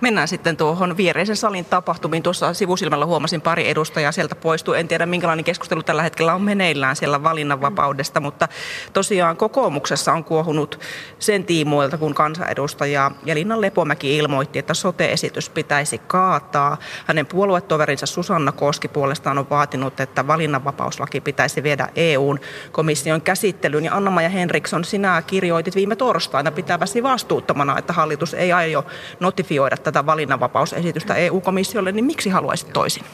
Mennään 0.00 0.28
sitten 0.28 0.56
tuohon 0.56 0.96
viereisen 0.96 1.36
salin 1.36 1.64
tapahtumiin. 1.64 2.22
Tuossa 2.22 2.54
sivusilmällä 2.54 3.06
huomasin 3.06 3.40
pari 3.40 3.68
edustajaa 3.70 4.12
sieltä 4.12 4.34
poistuu. 4.34 4.74
En 4.74 4.88
tiedä, 4.88 5.06
minkälainen 5.06 5.44
keskustelu 5.44 5.82
tällä 5.82 6.02
hetkellä 6.02 6.34
on 6.34 6.42
meneillään 6.42 6.96
siellä 6.96 7.22
valinnanvapaudesta, 7.22 8.20
mutta 8.20 8.48
tosiaan 8.92 9.36
kokoomuksessa 9.36 10.12
on 10.12 10.24
kuohunut 10.24 10.80
sen 11.18 11.44
tiimoilta, 11.44 11.98
kun 11.98 12.14
kansanedustaja 12.14 13.10
Jelina 13.24 13.60
Lepomäki 13.60 14.16
ilmoitti, 14.16 14.58
että 14.58 14.74
sote-esitys 14.74 15.50
pitäisi 15.50 15.98
kaataa. 15.98 16.76
Hänen 17.06 17.26
puoluetoverinsa 17.26 18.06
Susanna 18.06 18.52
Koski 18.52 18.88
puolestaan 18.88 19.38
on 19.38 19.50
vaatinut, 19.50 20.00
että 20.00 20.26
valinnanvapauslaki 20.26 21.20
pitäisi 21.20 21.62
viedä 21.62 21.88
EUn 21.96 22.40
komission 22.72 23.22
käsittelyyn. 23.22 23.84
Ja 23.84 23.94
Anna-Maja 23.94 24.28
Henriksson, 24.28 24.84
sinä 24.84 25.22
kirjoitit 25.26 25.74
viime 25.74 25.96
torstaina 25.96 26.50
pitäväsi 26.50 27.02
vastuuttomana, 27.02 27.78
että 27.78 27.92
hallitus 27.92 28.34
ei 28.34 28.52
aio 28.52 28.86
notifioida 29.20 29.76
tätä 29.92 30.06
valinnanvapausesitystä 30.06 31.14
EU-komissiolle, 31.14 31.92
niin 31.92 32.04
miksi 32.04 32.30
haluaisit 32.30 32.72
toisin? 32.72 33.04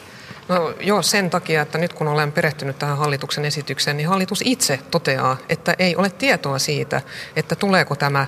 No 0.47 0.73
joo, 0.79 1.01
sen 1.01 1.29
takia, 1.29 1.61
että 1.61 1.77
nyt 1.77 1.93
kun 1.93 2.07
olen 2.07 2.31
perehtynyt 2.31 2.79
tähän 2.79 2.97
hallituksen 2.97 3.45
esitykseen, 3.45 3.97
niin 3.97 4.09
hallitus 4.09 4.41
itse 4.45 4.79
toteaa, 4.91 5.37
että 5.49 5.75
ei 5.79 5.95
ole 5.95 6.09
tietoa 6.09 6.59
siitä, 6.59 7.01
että 7.35 7.55
tuleeko 7.55 7.95
tämä 7.95 8.27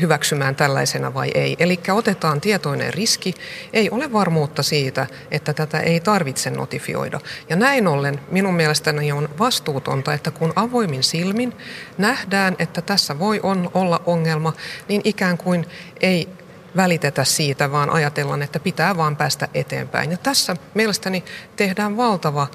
hyväksymään 0.00 0.56
tällaisena 0.56 1.14
vai 1.14 1.30
ei. 1.34 1.56
Eli 1.58 1.80
otetaan 1.92 2.40
tietoinen 2.40 2.94
riski, 2.94 3.34
ei 3.72 3.90
ole 3.90 4.12
varmuutta 4.12 4.62
siitä, 4.62 5.06
että 5.30 5.52
tätä 5.54 5.80
ei 5.80 6.00
tarvitse 6.00 6.50
notifioida. 6.50 7.20
Ja 7.48 7.56
näin 7.56 7.86
ollen 7.86 8.20
minun 8.30 8.54
mielestäni 8.54 9.12
on 9.12 9.28
vastuutonta, 9.38 10.14
että 10.14 10.30
kun 10.30 10.52
avoimin 10.56 11.02
silmin 11.02 11.52
nähdään, 11.98 12.56
että 12.58 12.82
tässä 12.82 13.18
voi 13.18 13.40
on, 13.42 13.70
olla 13.74 14.02
ongelma, 14.06 14.52
niin 14.88 15.00
ikään 15.04 15.38
kuin 15.38 15.66
ei 16.00 16.28
välitetä 16.76 17.24
siitä, 17.24 17.72
vaan 17.72 17.90
ajatellaan, 17.90 18.42
että 18.42 18.60
pitää 18.60 18.96
vaan 18.96 19.16
päästä 19.16 19.48
eteenpäin. 19.54 20.10
Ja 20.10 20.16
tässä 20.16 20.56
mielestäni 20.74 21.24
tehdään 21.56 21.96
valtava 21.96 22.46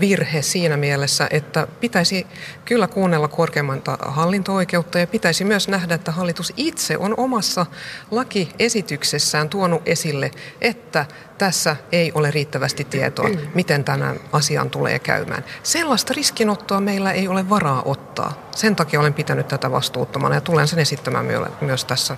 virhe 0.00 0.42
siinä 0.42 0.76
mielessä, 0.76 1.28
että 1.30 1.66
pitäisi 1.80 2.26
kyllä 2.64 2.86
kuunnella 2.86 3.28
korkeimmalta 3.28 3.98
hallinto-oikeutta 4.00 4.98
ja 4.98 5.06
pitäisi 5.06 5.44
myös 5.44 5.68
nähdä, 5.68 5.94
että 5.94 6.12
hallitus 6.12 6.52
itse 6.56 6.96
on 6.98 7.14
omassa 7.16 7.66
lakiesityksessään 8.10 9.48
tuonut 9.48 9.82
esille, 9.86 10.30
että 10.60 11.06
tässä 11.38 11.76
ei 11.92 12.12
ole 12.14 12.30
riittävästi 12.30 12.84
tietoa, 12.84 13.28
miten 13.54 13.84
tämän 13.84 14.20
asian 14.32 14.70
tulee 14.70 14.98
käymään. 14.98 15.44
Sellaista 15.62 16.14
riskinottoa 16.16 16.80
meillä 16.80 17.12
ei 17.12 17.28
ole 17.28 17.48
varaa 17.48 17.82
ottaa. 17.84 18.48
Sen 18.54 18.76
takia 18.76 19.00
olen 19.00 19.14
pitänyt 19.14 19.48
tätä 19.48 19.70
vastuuttomana 19.70 20.34
ja 20.34 20.40
tulen 20.40 20.68
sen 20.68 20.78
esittämään 20.78 21.26
myös 21.60 21.84
tässä 21.84 22.16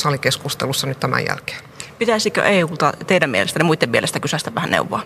salikeskustelussa 0.00 0.86
nyt 0.86 1.00
tämän 1.00 1.26
jälkeen. 1.26 1.58
Pitäisikö 1.98 2.42
EUlta 2.42 2.92
teidän 3.06 3.30
mielestä 3.30 3.60
ja 3.60 3.64
muiden 3.64 3.90
mielestä 3.90 4.20
kysäistä 4.20 4.54
vähän 4.54 4.70
neuvoa? 4.70 5.02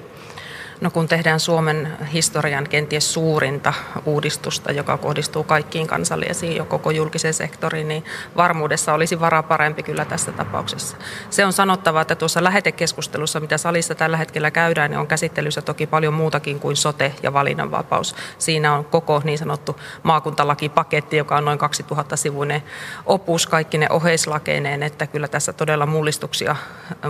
No 0.80 0.90
kun 0.90 1.08
tehdään 1.08 1.40
Suomen 1.40 1.92
historian 2.12 2.68
kenties 2.68 3.12
suurinta 3.12 3.72
uudistusta, 4.04 4.72
joka 4.72 4.98
kohdistuu 4.98 5.44
kaikkiin 5.44 5.86
kansallisiin 5.86 6.56
ja 6.56 6.64
koko 6.64 6.90
julkiseen 6.90 7.34
sektoriin, 7.34 7.88
niin 7.88 8.04
varmuudessa 8.36 8.94
olisi 8.94 9.20
vara 9.20 9.42
parempi 9.42 9.82
kyllä 9.82 10.04
tässä 10.04 10.32
tapauksessa. 10.32 10.96
Se 11.30 11.44
on 11.44 11.52
sanottava, 11.52 12.00
että 12.00 12.14
tuossa 12.14 12.44
lähetekeskustelussa, 12.44 13.40
mitä 13.40 13.58
salissa 13.58 13.94
tällä 13.94 14.16
hetkellä 14.16 14.50
käydään, 14.50 14.90
niin 14.90 14.98
on 14.98 15.06
käsittelyssä 15.06 15.62
toki 15.62 15.86
paljon 15.86 16.14
muutakin 16.14 16.60
kuin 16.60 16.76
sote 16.76 17.14
ja 17.22 17.32
valinnanvapaus. 17.32 18.14
Siinä 18.38 18.74
on 18.74 18.84
koko 18.84 19.20
niin 19.24 19.38
sanottu 19.38 19.80
maakuntalakipaketti, 20.02 21.16
joka 21.16 21.36
on 21.36 21.44
noin 21.44 21.58
2000-sivuinen 21.60 22.62
opus 23.06 23.46
kaikki 23.46 23.78
ne 23.78 23.86
oheislakeineen, 23.90 24.82
että 24.82 25.06
kyllä 25.06 25.28
tässä 25.28 25.52
todella 25.52 25.86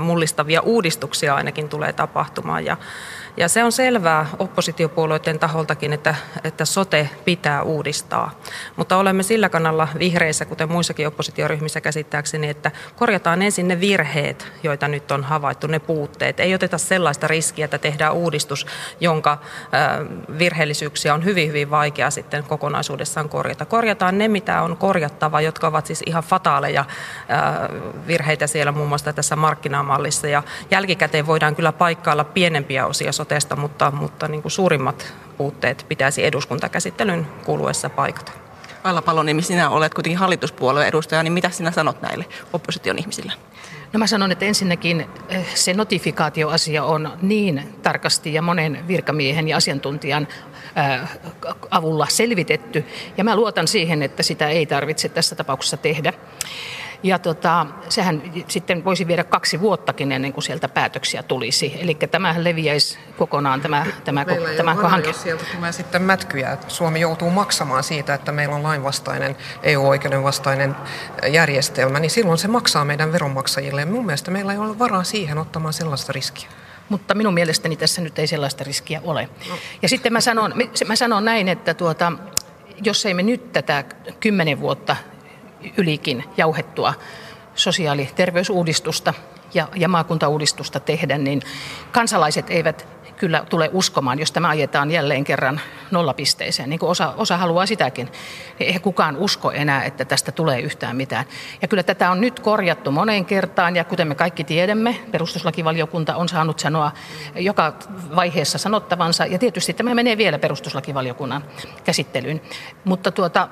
mullistavia 0.00 0.60
uudistuksia 0.62 1.34
ainakin 1.34 1.68
tulee 1.68 1.92
tapahtumaan. 1.92 2.64
Ja 2.64 2.76
ja 3.36 3.48
se 3.54 3.64
on 3.64 3.72
selvää 3.72 4.26
oppositiopuolueiden 4.38 5.38
taholtakin, 5.38 5.92
että, 5.92 6.14
että 6.44 6.64
sote 6.64 7.10
pitää 7.24 7.62
uudistaa. 7.62 8.40
Mutta 8.76 8.96
olemme 8.96 9.22
sillä 9.22 9.48
kannalla 9.48 9.88
vihreissä, 9.98 10.44
kuten 10.44 10.72
muissakin 10.72 11.06
oppositioryhmissä 11.06 11.80
käsittääkseni, 11.80 12.48
että 12.48 12.70
korjataan 12.96 13.42
ensin 13.42 13.68
ne 13.68 13.80
virheet, 13.80 14.52
joita 14.62 14.88
nyt 14.88 15.10
on 15.10 15.24
havaittu, 15.24 15.66
ne 15.66 15.78
puutteet. 15.78 16.40
Ei 16.40 16.54
oteta 16.54 16.78
sellaista 16.78 17.28
riskiä, 17.28 17.64
että 17.64 17.78
tehdään 17.78 18.14
uudistus, 18.14 18.66
jonka 19.00 19.38
virheellisyyksiä 20.38 21.14
on 21.14 21.24
hyvin, 21.24 21.48
hyvin 21.48 21.70
vaikea 21.70 22.10
sitten 22.10 22.44
kokonaisuudessaan 22.44 23.28
korjata. 23.28 23.64
Korjataan 23.64 24.18
ne, 24.18 24.28
mitä 24.28 24.62
on 24.62 24.76
korjattava, 24.76 25.40
jotka 25.40 25.66
ovat 25.66 25.86
siis 25.86 26.02
ihan 26.06 26.22
fataaleja 26.22 26.84
virheitä 28.06 28.46
siellä 28.46 28.72
muun 28.72 28.88
muassa 28.88 29.12
tässä 29.12 29.36
markkinamallissa. 29.36 30.28
Ja 30.28 30.42
jälkikäteen 30.70 31.26
voidaan 31.26 31.56
kyllä 31.56 31.72
paikkailla 31.72 32.24
pienempiä 32.24 32.86
osia 32.86 33.12
sotesta, 33.44 33.56
mutta, 33.56 33.90
mutta 33.90 34.28
niin 34.28 34.42
kuin 34.42 34.52
suurimmat 34.52 35.14
puutteet 35.36 35.86
pitäisi 35.88 36.24
eduskuntakäsittelyn 36.24 37.26
kuluessa 37.44 37.90
paikata. 37.90 38.32
Aila 38.84 39.02
Paloniemi, 39.02 39.42
sinä 39.42 39.70
olet 39.70 39.94
kuitenkin 39.94 40.18
hallituspuolueen 40.18 40.88
edustaja, 40.88 41.22
niin 41.22 41.32
mitä 41.32 41.50
sinä 41.50 41.70
sanot 41.70 42.02
näille 42.02 42.24
opposition 42.52 42.98
ihmisille? 42.98 43.32
No 43.92 43.98
mä 43.98 44.06
sanon, 44.06 44.32
että 44.32 44.44
ensinnäkin 44.44 45.06
eh, 45.28 45.54
se 45.54 45.74
notifikaatioasia 45.74 46.84
on 46.84 47.12
niin 47.22 47.74
tarkasti 47.82 48.34
ja 48.34 48.42
monen 48.42 48.88
virkamiehen 48.88 49.48
ja 49.48 49.56
asiantuntijan 49.56 50.28
eh, 50.76 51.08
avulla 51.70 52.06
selvitetty. 52.08 52.84
Ja 53.16 53.24
mä 53.24 53.36
luotan 53.36 53.68
siihen, 53.68 54.02
että 54.02 54.22
sitä 54.22 54.48
ei 54.48 54.66
tarvitse 54.66 55.08
tässä 55.08 55.34
tapauksessa 55.36 55.76
tehdä. 55.76 56.12
Ja 57.04 57.18
tota, 57.18 57.66
sehän 57.88 58.22
sitten 58.48 58.84
voisi 58.84 59.06
viedä 59.06 59.24
kaksi 59.24 59.60
vuottakin 59.60 60.12
ennen 60.12 60.32
kuin 60.32 60.44
sieltä 60.44 60.68
päätöksiä 60.68 61.22
tulisi. 61.22 61.76
Eli 61.78 61.94
tämähän 61.94 62.44
leviäisi 62.44 62.98
kokonaan 63.18 63.60
tämä, 63.60 63.86
tämä, 64.04 64.24
meillä 64.24 64.48
tämä 64.48 64.72
ei 64.72 64.78
hanke. 64.78 65.08
Jos 65.08 65.22
sieltä 65.22 65.44
tulee 65.56 65.72
sitten 65.72 66.02
mätkyjä, 66.02 66.58
Suomi 66.68 67.00
joutuu 67.00 67.30
maksamaan 67.30 67.82
siitä, 67.82 68.14
että 68.14 68.32
meillä 68.32 68.54
on 68.54 68.62
lainvastainen, 68.62 69.36
EU-oikeuden 69.62 70.22
vastainen 70.22 70.76
järjestelmä, 71.28 72.00
niin 72.00 72.10
silloin 72.10 72.38
se 72.38 72.48
maksaa 72.48 72.84
meidän 72.84 73.12
veronmaksajille. 73.12 73.80
Ja 73.80 73.86
mun 73.86 74.06
mielestä 74.06 74.30
meillä 74.30 74.52
ei 74.52 74.58
ole 74.58 74.78
varaa 74.78 75.04
siihen 75.04 75.38
ottamaan 75.38 75.72
sellaista 75.72 76.12
riskiä. 76.12 76.48
Mutta 76.88 77.14
minun 77.14 77.34
mielestäni 77.34 77.76
tässä 77.76 78.00
nyt 78.00 78.18
ei 78.18 78.26
sellaista 78.26 78.64
riskiä 78.64 79.00
ole. 79.04 79.28
No. 79.48 79.54
Ja 79.82 79.88
sitten 79.88 80.12
mä 80.12 80.20
sanon, 80.20 80.54
mä 80.86 80.96
sanon 80.96 81.24
näin, 81.24 81.48
että 81.48 81.74
tuota, 81.74 82.12
jos 82.84 83.06
ei 83.06 83.14
me 83.14 83.22
nyt 83.22 83.52
tätä 83.52 83.84
kymmenen 84.20 84.60
vuotta 84.60 84.96
ylikin 85.76 86.24
jauhettua 86.36 86.94
sosiaali- 87.54 88.02
ja 88.02 88.08
terveysuudistusta 88.14 89.14
ja, 89.54 89.68
ja 89.76 89.88
maakuntauudistusta 89.88 90.80
tehdä, 90.80 91.18
niin 91.18 91.42
kansalaiset 91.92 92.50
eivät 92.50 92.86
kyllä 93.16 93.44
tule 93.50 93.70
uskomaan, 93.72 94.18
jos 94.18 94.32
tämä 94.32 94.48
ajetaan 94.48 94.90
jälleen 94.90 95.24
kerran 95.24 95.60
nollapisteeseen, 95.90 96.70
niin 96.70 96.78
kuin 96.78 96.90
osa, 96.90 97.14
osa 97.16 97.36
haluaa 97.36 97.66
sitäkin. 97.66 98.06
Niin 98.58 98.66
eihän 98.66 98.82
kukaan 98.82 99.16
usko 99.16 99.50
enää, 99.50 99.84
että 99.84 100.04
tästä 100.04 100.32
tulee 100.32 100.60
yhtään 100.60 100.96
mitään. 100.96 101.24
Ja 101.62 101.68
kyllä 101.68 101.82
tätä 101.82 102.10
on 102.10 102.20
nyt 102.20 102.40
korjattu 102.40 102.90
moneen 102.90 103.24
kertaan, 103.24 103.76
ja 103.76 103.84
kuten 103.84 104.08
me 104.08 104.14
kaikki 104.14 104.44
tiedämme, 104.44 105.00
perustuslakivaliokunta 105.10 106.16
on 106.16 106.28
saanut 106.28 106.58
sanoa 106.58 106.92
joka 107.34 107.72
vaiheessa 108.16 108.58
sanottavansa, 108.58 109.26
ja 109.26 109.38
tietysti 109.38 109.72
tämä 109.72 109.94
menee 109.94 110.16
vielä 110.16 110.38
perustuslakivaliokunnan 110.38 111.44
käsittelyyn. 111.84 112.40
Mutta 112.84 113.10
tuota, 113.10 113.48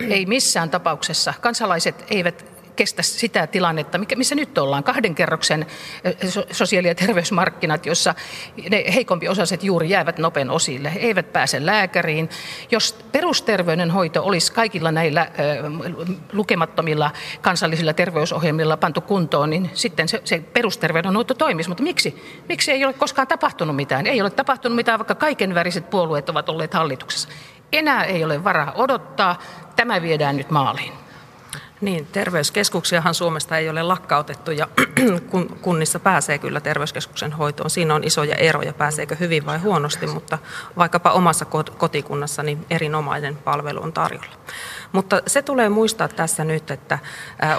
ei 0.00 0.26
missään 0.26 0.70
tapauksessa 0.70 1.34
kansalaiset 1.40 2.04
eivät 2.10 2.55
kestä 2.76 3.02
sitä 3.02 3.46
tilannetta, 3.46 3.98
missä 4.16 4.34
nyt 4.34 4.58
ollaan, 4.58 4.84
kahden 4.84 5.14
kerroksen 5.14 5.66
sosiaali- 6.52 6.88
ja 6.88 6.94
terveysmarkkinat, 6.94 7.86
jossa 7.86 8.14
ne 8.70 8.84
heikompiosaiset 8.94 9.64
juuri 9.64 9.90
jäävät 9.90 10.18
nopen 10.18 10.50
osille, 10.50 10.94
he 10.94 10.98
eivät 10.98 11.32
pääse 11.32 11.66
lääkäriin. 11.66 12.30
Jos 12.70 12.92
perusterveydenhoito 13.12 14.24
olisi 14.24 14.52
kaikilla 14.52 14.92
näillä 14.92 15.30
lukemattomilla 16.32 17.10
kansallisilla 17.40 17.92
terveysohjelmilla 17.92 18.76
pantu 18.76 19.00
kuntoon, 19.00 19.50
niin 19.50 19.70
sitten 19.74 20.08
se, 20.08 20.20
se 20.24 20.38
perusterveydenhoito 20.38 21.34
toimisi. 21.34 21.68
Mutta 21.68 21.82
miksi? 21.82 22.42
Miksi 22.48 22.72
ei 22.72 22.84
ole 22.84 22.92
koskaan 22.92 23.28
tapahtunut 23.28 23.76
mitään? 23.76 24.06
Ei 24.06 24.20
ole 24.20 24.30
tapahtunut 24.30 24.76
mitään, 24.76 24.98
vaikka 24.98 25.14
kaiken 25.14 25.54
väriset 25.54 25.90
puolueet 25.90 26.28
ovat 26.28 26.48
olleet 26.48 26.74
hallituksessa. 26.74 27.28
Enää 27.72 28.04
ei 28.04 28.24
ole 28.24 28.44
varaa 28.44 28.72
odottaa. 28.72 29.38
Tämä 29.76 30.02
viedään 30.02 30.36
nyt 30.36 30.50
maaliin. 30.50 31.05
Niin, 31.80 32.06
terveyskeskuksiahan 32.06 33.14
Suomesta 33.14 33.58
ei 33.58 33.68
ole 33.68 33.82
lakkautettu 33.82 34.50
ja 34.50 34.68
kunnissa 35.62 36.00
pääsee 36.00 36.38
kyllä 36.38 36.60
terveyskeskuksen 36.60 37.32
hoitoon. 37.32 37.70
Siinä 37.70 37.94
on 37.94 38.04
isoja 38.04 38.34
eroja, 38.34 38.72
pääseekö 38.72 39.16
hyvin 39.20 39.46
vai 39.46 39.58
huonosti, 39.58 40.06
mutta 40.06 40.38
vaikkapa 40.76 41.12
omassa 41.12 41.44
kotikunnassa 41.78 42.42
niin 42.42 42.66
erinomainen 42.70 43.36
palvelu 43.36 43.82
on 43.82 43.92
tarjolla. 43.92 44.36
Mutta 44.92 45.22
se 45.26 45.42
tulee 45.42 45.68
muistaa 45.68 46.08
tässä 46.08 46.44
nyt, 46.44 46.70
että 46.70 46.98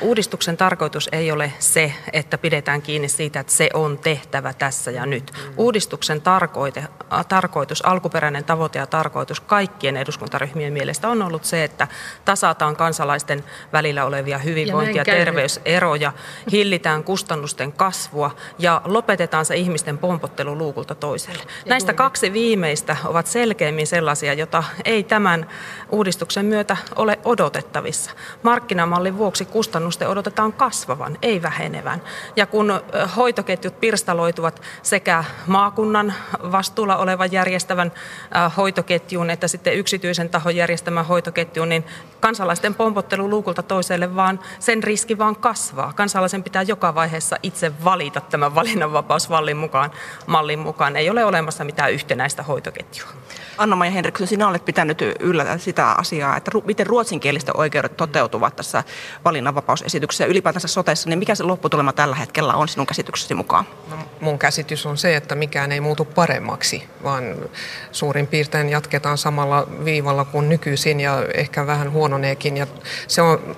uudistuksen 0.01 0.57
tarkoitus 0.57 1.09
ei 1.11 1.31
ole 1.31 1.53
se, 1.59 1.93
että 2.13 2.37
pidetään 2.37 2.81
kiinni 2.81 3.09
siitä, 3.09 3.39
että 3.39 3.53
se 3.53 3.69
on 3.73 3.97
tehtävä 3.97 4.53
tässä 4.53 4.91
ja 4.91 5.05
nyt. 5.05 5.31
Uudistuksen 5.57 6.21
tarkoite, 6.21 6.83
tarkoitus, 7.29 7.85
alkuperäinen 7.85 8.43
tavoite 8.43 8.79
ja 8.79 8.87
tarkoitus 8.87 9.39
kaikkien 9.39 9.97
eduskuntaryhmien 9.97 10.73
mielestä 10.73 11.09
on 11.09 11.21
ollut 11.21 11.45
se, 11.45 11.63
että 11.63 11.87
tasataan 12.25 12.75
kansalaisten 12.75 13.43
välillä 13.73 14.05
olevia 14.05 14.37
hyvinvointi- 14.37 14.97
ja, 14.97 15.03
ja 15.07 15.13
terveyseroja, 15.13 16.13
hillitään 16.51 17.03
kustannusten 17.03 17.71
kasvua 17.71 18.35
ja 18.59 18.81
lopetetaan 18.85 19.45
se 19.45 19.55
ihmisten 19.55 19.97
pompottelu 19.97 20.57
luukulta 20.57 20.95
toiselle. 20.95 21.43
Näistä 21.65 21.93
kaksi 21.93 22.33
viimeistä 22.33 22.97
ovat 23.05 23.27
selkeämmin 23.27 23.87
sellaisia, 23.87 24.33
jota 24.33 24.63
ei 24.85 25.03
tämän 25.03 25.47
uudistuksen 25.89 26.45
myötä 26.45 26.77
ole 26.95 27.19
odotettavissa. 27.27 28.11
Markkinamallin 28.43 29.17
vuoksi 29.17 29.45
kustannusten 29.45 30.07
odotetaan 30.07 30.53
kasvavan, 30.53 31.17
ei 31.21 31.41
vähenevän. 31.41 32.01
Ja 32.35 32.45
kun 32.45 32.81
hoitoketjut 33.15 33.79
pirstaloituvat 33.79 34.61
sekä 34.83 35.23
maakunnan 35.47 36.13
vastuulla 36.51 36.97
olevan 36.97 37.31
järjestävän 37.31 37.91
hoitoketjuun 38.57 39.29
että 39.29 39.47
sitten 39.47 39.75
yksityisen 39.75 40.29
tahon 40.29 40.55
järjestämän 40.55 41.05
hoitoketjuun, 41.05 41.69
niin 41.69 41.85
kansalaisten 42.19 42.75
pompottelu 42.75 43.29
luukulta 43.29 43.63
toiselle 43.63 44.15
vaan 44.15 44.39
sen 44.59 44.83
riski 44.83 45.17
vaan 45.17 45.35
kasvaa. 45.35 45.93
Kansalaisen 45.93 46.43
pitää 46.43 46.61
joka 46.61 46.95
vaiheessa 46.95 47.37
itse 47.43 47.71
valita 47.83 48.21
tämän 48.21 48.55
valinnanvapausmallin 48.55 49.57
mukaan, 49.57 49.91
mallin 50.25 50.59
mukaan. 50.59 50.95
Ei 50.95 51.09
ole 51.09 51.25
olemassa 51.25 51.63
mitään 51.63 51.91
yhtenäistä 51.91 52.43
hoitoketjua. 52.43 53.09
Anna-Maija 53.57 53.91
Henriksson, 53.91 54.27
sinä 54.27 54.47
olet 54.47 54.65
pitänyt 54.65 55.01
yllä 55.19 55.57
sitä 55.57 55.91
asiaa, 55.91 56.37
että 56.37 56.51
miten 56.65 56.87
ruotsinkielisten 57.07 57.57
oikeudet 57.57 57.97
toteutuvat 57.97 58.55
tässä 58.55 58.83
valinnanvapausesityksessä 59.25 60.23
ja 60.23 60.27
ylipäätänsä 60.27 60.67
sotessa, 60.67 61.09
niin 61.09 61.19
mikä 61.19 61.35
se 61.35 61.43
lopputulema 61.43 61.93
tällä 61.93 62.15
hetkellä 62.15 62.53
on 62.53 62.67
sinun 62.67 62.87
käsityksesi 62.87 63.33
mukaan? 63.33 63.65
No, 63.89 63.97
mun 64.21 64.39
käsitys 64.39 64.85
on 64.85 64.97
se, 64.97 65.15
että 65.15 65.35
mikään 65.35 65.71
ei 65.71 65.79
muutu 65.79 66.05
paremmaksi, 66.05 66.83
vaan 67.03 67.35
suurin 67.91 68.27
piirtein 68.27 68.69
jatketaan 68.69 69.17
samalla 69.17 69.67
viivalla 69.85 70.25
kuin 70.25 70.49
nykyisin 70.49 70.99
ja 70.99 71.25
ehkä 71.33 71.67
vähän 71.67 71.91
huononeekin. 71.91 72.57
Ja 72.57 72.67
se 73.07 73.21
on 73.21 73.55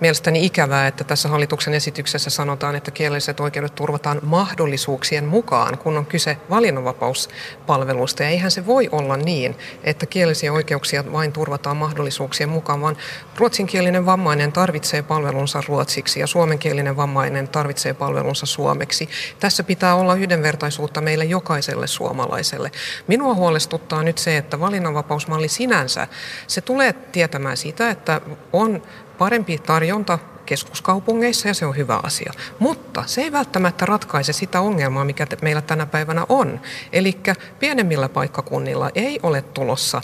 mielestäni 0.00 0.46
ikävää, 0.46 0.86
että 0.86 1.04
tässä 1.04 1.28
hallituksen 1.28 1.74
esityksessä 1.74 2.30
sanotaan, 2.30 2.76
että 2.76 2.90
kielelliset 2.90 3.40
oikeudet 3.40 3.74
turvataan 3.74 4.20
mahdollisuuksien 4.22 5.24
mukaan, 5.24 5.78
kun 5.78 5.96
on 5.96 6.06
kyse 6.06 6.36
valinnanvapauspalvelusta. 6.50 8.22
Ja 8.22 8.28
eihän 8.28 8.50
se 8.50 8.66
voi 8.66 8.88
olla 8.92 9.16
niin, 9.16 9.56
että 9.84 10.06
kielellisiä 10.06 10.52
oikeuksia 10.52 11.12
vain 11.12 11.32
turvataan 11.32 11.76
mahdollisuuksien 11.76 12.48
mukaan, 12.48 12.80
vaan 12.80 12.91
ruotsinkielinen 13.36 14.06
vammainen 14.06 14.52
tarvitsee 14.52 15.02
palvelunsa 15.02 15.62
ruotsiksi 15.68 16.20
ja 16.20 16.26
suomenkielinen 16.26 16.96
vammainen 16.96 17.48
tarvitsee 17.48 17.94
palvelunsa 17.94 18.46
suomeksi. 18.46 19.08
Tässä 19.40 19.62
pitää 19.62 19.94
olla 19.94 20.14
yhdenvertaisuutta 20.14 21.00
meille 21.00 21.24
jokaiselle 21.24 21.86
suomalaiselle. 21.86 22.70
Minua 23.06 23.34
huolestuttaa 23.34 24.02
nyt 24.02 24.18
se, 24.18 24.36
että 24.36 24.60
valinnanvapausmalli 24.60 25.48
sinänsä, 25.48 26.08
se 26.46 26.60
tulee 26.60 26.92
tietämään 26.92 27.56
sitä, 27.56 27.90
että 27.90 28.20
on 28.52 28.82
parempi 29.18 29.58
tarjonta 29.58 30.18
keskuskaupungeissa 30.46 31.48
ja 31.48 31.54
se 31.54 31.66
on 31.66 31.76
hyvä 31.76 32.00
asia. 32.02 32.32
Mutta 32.58 33.04
se 33.06 33.20
ei 33.20 33.32
välttämättä 33.32 33.86
ratkaise 33.86 34.32
sitä 34.32 34.60
ongelmaa, 34.60 35.04
mikä 35.04 35.26
meillä 35.42 35.62
tänä 35.62 35.86
päivänä 35.86 36.26
on. 36.28 36.60
Eli 36.92 37.16
pienemmillä 37.58 38.08
paikkakunnilla 38.08 38.90
ei 38.94 39.20
ole 39.22 39.42
tulossa 39.42 40.02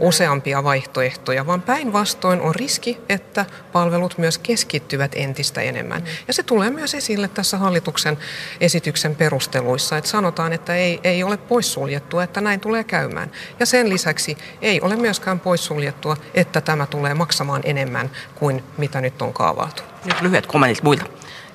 useampia 0.00 0.64
vaihtoehtoja, 0.64 1.46
vaan 1.46 1.62
päinvastoin 1.62 2.40
on 2.40 2.54
riski, 2.54 2.98
että 3.08 3.46
palvelut 3.72 4.18
myös 4.18 4.38
keskittyvät 4.38 5.12
entistä 5.14 5.60
enemmän. 5.60 6.00
Mm. 6.00 6.06
Ja 6.28 6.32
se 6.32 6.42
tulee 6.42 6.70
myös 6.70 6.94
esille 6.94 7.28
tässä 7.28 7.58
hallituksen 7.58 8.18
esityksen 8.60 9.16
perusteluissa, 9.16 9.96
että 9.96 10.10
sanotaan, 10.10 10.52
että 10.52 10.74
ei, 10.74 11.00
ei 11.04 11.22
ole 11.22 11.36
poissuljettua, 11.36 12.22
että 12.22 12.40
näin 12.40 12.60
tulee 12.60 12.84
käymään. 12.84 13.30
Ja 13.60 13.66
sen 13.66 13.88
lisäksi 13.88 14.38
ei 14.62 14.80
ole 14.80 14.96
myöskään 14.96 15.40
poissuljettua, 15.40 16.16
että 16.34 16.60
tämä 16.60 16.86
tulee 16.86 17.14
maksamaan 17.14 17.62
enemmän 17.64 18.10
kuin 18.34 18.64
mitä 18.78 19.00
nyt 19.00 19.22
on 19.22 19.32
kaavailtu. 19.32 19.89
Nyt 20.04 20.20
lyhyet 20.20 20.46
kommentit 20.46 20.82
muilta. 20.82 21.04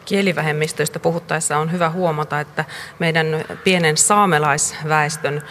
Kielivähemmistöistä 0.06 1.00
puhuttaessa 1.00 1.58
on 1.58 1.72
hyvä 1.72 1.89
huomata, 1.89 2.39
että 2.39 2.65
meidän 3.00 3.46
pienen 3.63 3.98
saamelaisväestön 3.98 5.41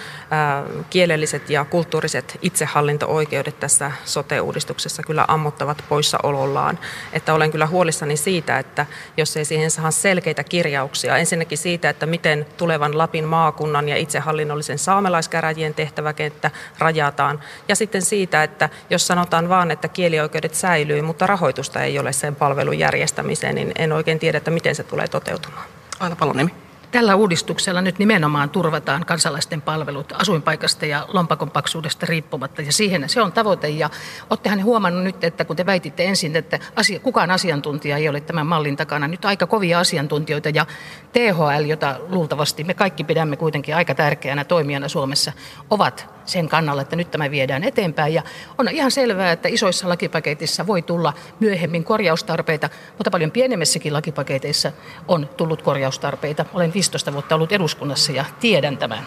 kielelliset 0.91 1.51
ja 1.51 1.65
kulttuuriset 1.65 2.39
itsehallinto-oikeudet 2.43 3.61
tässä 3.61 3.93
sote-uudistuksessa 4.05 5.03
kyllä 5.03 5.25
ammottavat 5.29 5.85
poissaolollaan. 5.89 6.79
Että 7.13 7.35
olen 7.35 7.51
kyllä 7.51 7.67
huolissani 7.67 8.17
siitä, 8.17 8.59
että 8.59 8.87
jos 9.17 9.37
ei 9.37 9.45
siihen 9.45 9.71
saa 9.71 9.91
selkeitä 9.91 10.45
kirjauksia, 10.45 11.17
ensinnäkin 11.17 11.59
siitä, 11.59 11.89
että 11.91 12.07
miten 12.07 12.47
tulevan 12.57 12.99
Lapin 12.99 13.25
maakunnan 13.25 13.89
ja 13.89 13.97
itsehallinnollisen 13.97 14.79
saamelaiskäräjien 14.79 15.75
tehtäväkenttä 15.75 16.51
rajataan, 16.79 17.41
ja 17.69 17.77
sitten 17.77 18.03
siitä, 18.03 18.43
että 18.43 18.69
jos 18.91 19.07
sanotaan 19.07 19.49
vaan, 19.49 19.71
että 19.71 19.89
kielioikeudet 19.89 20.55
säilyy, 20.55 21.03
mutta 21.03 21.27
rahoitusta 21.27 21.83
ei 21.83 21.99
ole 21.99 22.13
sen 22.13 22.37
palvelun 22.37 22.79
järjestämiseen, 22.79 23.55
niin 23.55 23.73
en 23.79 23.93
oikein 23.93 24.19
tiedä, 24.19 24.41
että 24.45 24.51
miten 24.51 24.75
se 24.75 24.83
tulee 24.83 25.09
toteutumaan. 25.09 25.65
Aina 26.01 26.17
Palonimi. 26.17 26.55
Tällä 26.95 27.15
uudistuksella 27.15 27.81
nyt 27.81 27.99
nimenomaan 27.99 28.51
turvataan 28.51 29.07
kansalaisten 29.07 29.63
palvelut 29.63 30.13
asuinpaikasta 30.13 30.87
ja 30.87 31.07
lompakon 31.13 31.51
paksuudesta 31.51 32.07
riippumatta. 32.07 32.63
Ja 32.63 32.73
siihen 32.73 33.09
se 33.09 33.23
on 33.23 33.33
tavoite. 33.33 33.69
Ja 33.69 33.91
olettehan 34.31 34.65
huomannut 34.65 35.05
nyt, 35.05 35.25
että 35.25 35.45
kun 35.45 35.57
te 35.57 35.67
väititte 35.67 36.05
ensin, 36.05 36.37
että 36.37 36.59
asia, 36.77 37.01
kukaan 37.01 37.31
asiantuntija 37.31 37.97
ei 37.97 38.09
ole 38.09 38.21
tämän 38.21 38.47
mallin 38.47 38.77
takana, 38.77 39.09
nyt 39.09 39.25
aika 39.25 39.47
kovia 39.47 39.79
asiantuntijoita 39.79 40.49
ja 40.49 40.67
THL, 41.13 41.65
jota 41.67 41.97
luultavasti 42.09 42.65
me 42.65 42.75
kaikki 42.75 43.05
pidämme 43.05 43.37
kuitenkin 43.37 43.77
aika 43.77 43.95
tärkeänä 43.95 44.45
toimijana 44.45 44.89
Suomessa, 44.89 45.33
ovat 45.71 46.15
sen 46.25 46.49
kannalla, 46.49 46.83
että 46.83 46.97
nyt 46.97 47.11
tämä 47.11 47.31
viedään 47.31 47.65
eteenpäin. 47.65 48.15
Ja 48.15 48.23
on 48.59 48.69
ihan 48.69 48.91
selvää, 48.91 49.33
että 49.33 49.49
isoissa 49.49 49.89
lakipaketissa 49.89 50.67
voi 50.67 50.83
tulla 50.83 51.13
myöhemmin 51.41 51.85
korjaustarpeita, 51.85 52.71
mutta 52.99 53.11
paljon 53.11 53.31
pienemmissäkin 53.31 53.93
lakipaketeissa 53.93 54.73
on 55.09 55.29
tullut 55.37 55.63
korjaustarpeita. 55.63 56.45
Olen 56.55 56.73
15 56.85 57.13
vuotta 57.13 57.35
ollut 57.35 57.53
eduskunnassa 57.53 58.13
ja 58.13 58.25
tiedän 58.41 58.77
tämän. 58.77 59.07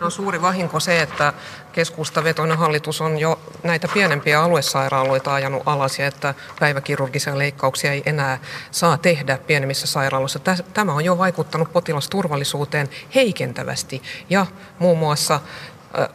No 0.00 0.10
suuri 0.10 0.42
vahinko 0.42 0.80
se, 0.80 1.02
että 1.02 1.32
keskustavetoinen 1.72 2.58
hallitus 2.58 3.00
on 3.00 3.18
jo 3.18 3.40
näitä 3.62 3.88
pienempiä 3.94 4.42
aluesairaaloita 4.42 5.34
ajanut 5.34 5.62
alas 5.66 5.98
ja 5.98 6.06
että 6.06 6.34
päiväkirurgisia 6.60 7.38
leikkauksia 7.38 7.92
ei 7.92 8.02
enää 8.06 8.38
saa 8.70 8.98
tehdä 8.98 9.38
pienemmissä 9.46 9.86
sairaaloissa. 9.86 10.38
Tämä 10.74 10.92
on 10.92 11.04
jo 11.04 11.18
vaikuttanut 11.18 11.72
potilasturvallisuuteen 11.72 12.88
heikentävästi 13.14 14.02
ja 14.30 14.46
muun 14.78 14.98
muassa 14.98 15.40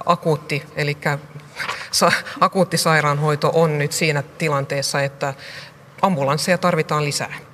akuutti, 0.06 0.64
eli 0.76 0.98
akuutti 2.40 2.78
sairaanhoito 2.78 3.52
on 3.54 3.78
nyt 3.78 3.92
siinä 3.92 4.24
tilanteessa, 4.38 5.02
että 5.02 5.34
ambulansseja 6.02 6.58
tarvitaan 6.58 7.06
lisää. 7.06 7.53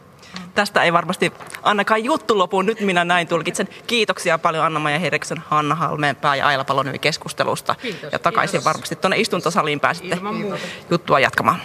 Tästä 0.55 0.83
ei 0.83 0.93
varmasti 0.93 1.33
ainakaan 1.63 2.03
juttu 2.03 2.37
lopu. 2.37 2.61
Nyt 2.61 2.79
minä 2.79 3.05
näin 3.05 3.27
tulkitsen. 3.27 3.67
Kiitoksia 3.87 4.37
paljon 4.37 4.65
Anna-Maja 4.65 4.99
Heriksen, 4.99 5.43
Hanna 5.47 5.75
Halmeenpää 5.75 6.35
ja 6.35 6.47
Aila 6.47 6.63
Palonyymi 6.63 6.99
keskustelusta. 6.99 7.75
Kiitos. 7.81 8.11
Ja 8.11 8.19
takaisin 8.19 8.51
Kiitos. 8.51 8.65
varmasti 8.65 8.95
tuonne 8.95 9.17
istuntosaliin 9.17 9.79
pääsitte 9.79 10.17
juttua 10.89 11.19
jatkamaan. 11.19 11.61